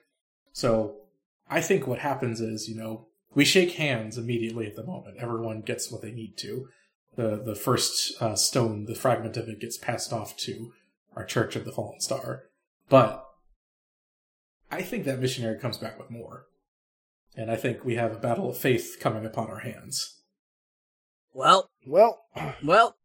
[0.52, 0.98] So
[1.50, 5.18] I think what happens is, you know, we shake hands immediately at the moment.
[5.18, 6.70] Everyone gets what they need to.
[7.16, 10.72] The the first uh, stone, the fragment of it gets passed off to
[11.16, 12.44] our Church of the Fallen Star.
[12.90, 13.28] But
[14.74, 16.46] I think that missionary comes back with more.
[17.36, 20.22] And I think we have a battle of faith coming upon our hands.
[21.34, 22.24] Well, Well,
[22.64, 22.96] well,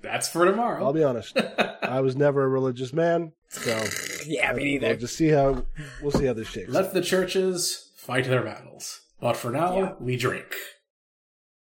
[0.00, 0.84] That's for tomorrow.
[0.84, 1.36] I'll be honest.
[1.82, 3.84] I was never a religious man, so
[4.26, 4.88] yeah, me neither.
[4.88, 5.64] We'll just see how
[6.02, 6.70] we'll see how this shakes.
[6.70, 9.02] Let the churches fight their battles.
[9.20, 9.92] But for now, Yeah.
[10.00, 10.54] we drink.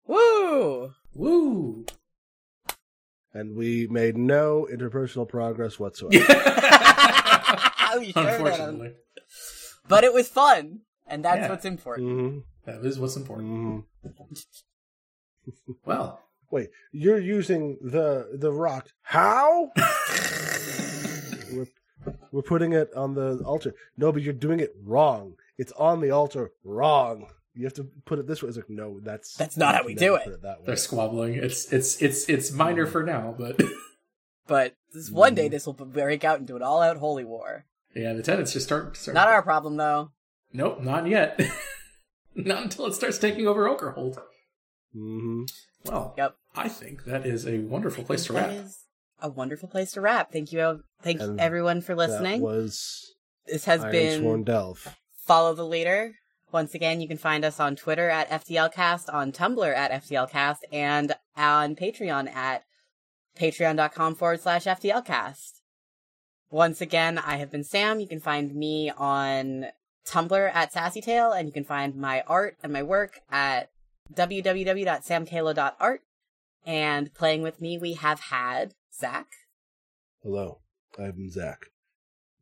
[0.07, 0.93] Woo!
[1.15, 1.87] Woo!
[3.35, 6.25] and we made no interpersonal progress whatsoever.
[7.95, 8.33] Oh, we sure did.
[8.35, 8.95] Unfortunately.
[9.89, 11.49] But it was fun, and that's Yeah.
[11.51, 12.09] what's important.
[12.09, 13.49] hmm That is what's important.
[13.49, 13.81] hmm
[15.85, 16.21] Well,
[16.51, 18.89] Wait, you're using the the rock?
[19.03, 19.73] How?
[21.51, 21.67] we're,
[22.31, 23.75] we're putting it on the altar.
[23.97, 25.35] No, but you're doing it wrong.
[25.57, 27.27] It's on the altar wrong.
[27.55, 28.49] You have to put it this way.
[28.49, 30.25] It's like no, that's That's not how we do never it.
[30.25, 30.67] put that way.
[30.67, 31.35] they're squabbling.
[31.35, 33.61] It's it's it's it's minor for now, but
[34.47, 35.37] but this one Mm-hmm.
[35.37, 37.65] day this will break out into an all-out holy war.
[37.95, 38.97] Yeah, the tenants just start.
[38.97, 40.11] start Not our problem though.
[40.53, 41.41] Nope, not yet.
[42.35, 44.19] not until it starts taking over Ochre Hold.
[44.93, 45.45] hmm
[45.85, 46.37] Well, Yep.
[46.55, 48.51] I think that is a wonderful place to wrap.
[48.51, 48.79] is
[49.21, 50.31] a wonderful place to wrap.
[50.33, 52.41] Thank you, thank And everyone for That listening.
[52.43, 53.15] was
[53.47, 54.97] this has Iron been Sworn Delve.
[55.17, 56.13] follow the leader.
[56.53, 61.15] Once again, you can find us on Twitter at FTLcast, on Tumblr at FTLcast, and
[61.35, 62.65] on Patreon at
[63.39, 65.61] patreon.com forward slash FTLcast.
[66.53, 67.99] Once again, I have been Sam.
[67.99, 69.69] You can find me on
[70.07, 73.71] Tumblr at SassyTale, and you can find my art and my work at
[74.13, 76.03] www.samkalo.art.
[76.67, 79.29] And playing with me, we have had Zach.
[80.23, 80.61] Hello,
[80.99, 81.69] I'm Zach.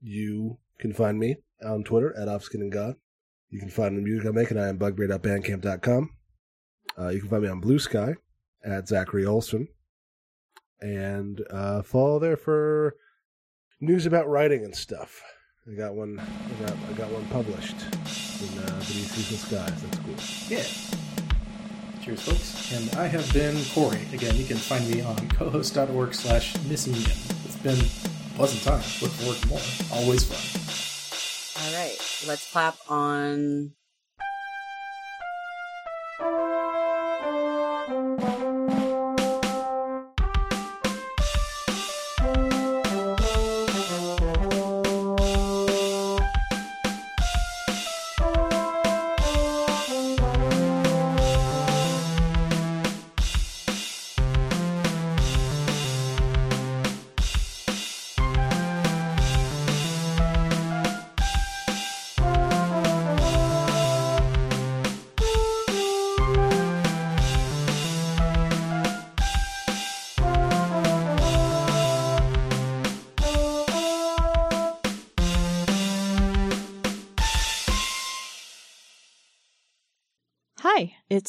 [0.01, 2.97] You can find me on Twitter at Offskin and God.
[3.49, 6.11] You can find the music I make at I am bugbear.bandcamp.com.
[6.99, 8.17] Uh, you can find me on Bluesky
[8.65, 9.69] at Zachary Olson.
[10.81, 12.97] And uh, follow there for
[13.81, 15.23] news about writing and stuff.
[15.71, 16.19] I got one.
[16.19, 19.83] I got, I got one published in uh, Beneath Seasonal Skies.
[19.83, 20.15] That's cool.
[20.49, 20.65] Yeah.
[22.03, 22.73] Cheers, folks.
[22.73, 24.01] And I have been Cory.
[24.13, 27.11] Again, you can find me on cohost.org slash missinian.
[27.45, 28.83] It's been a pleasant time.
[29.03, 29.61] Look forward to more.
[29.93, 31.63] Always fun.
[31.63, 33.73] All right, let's clap on.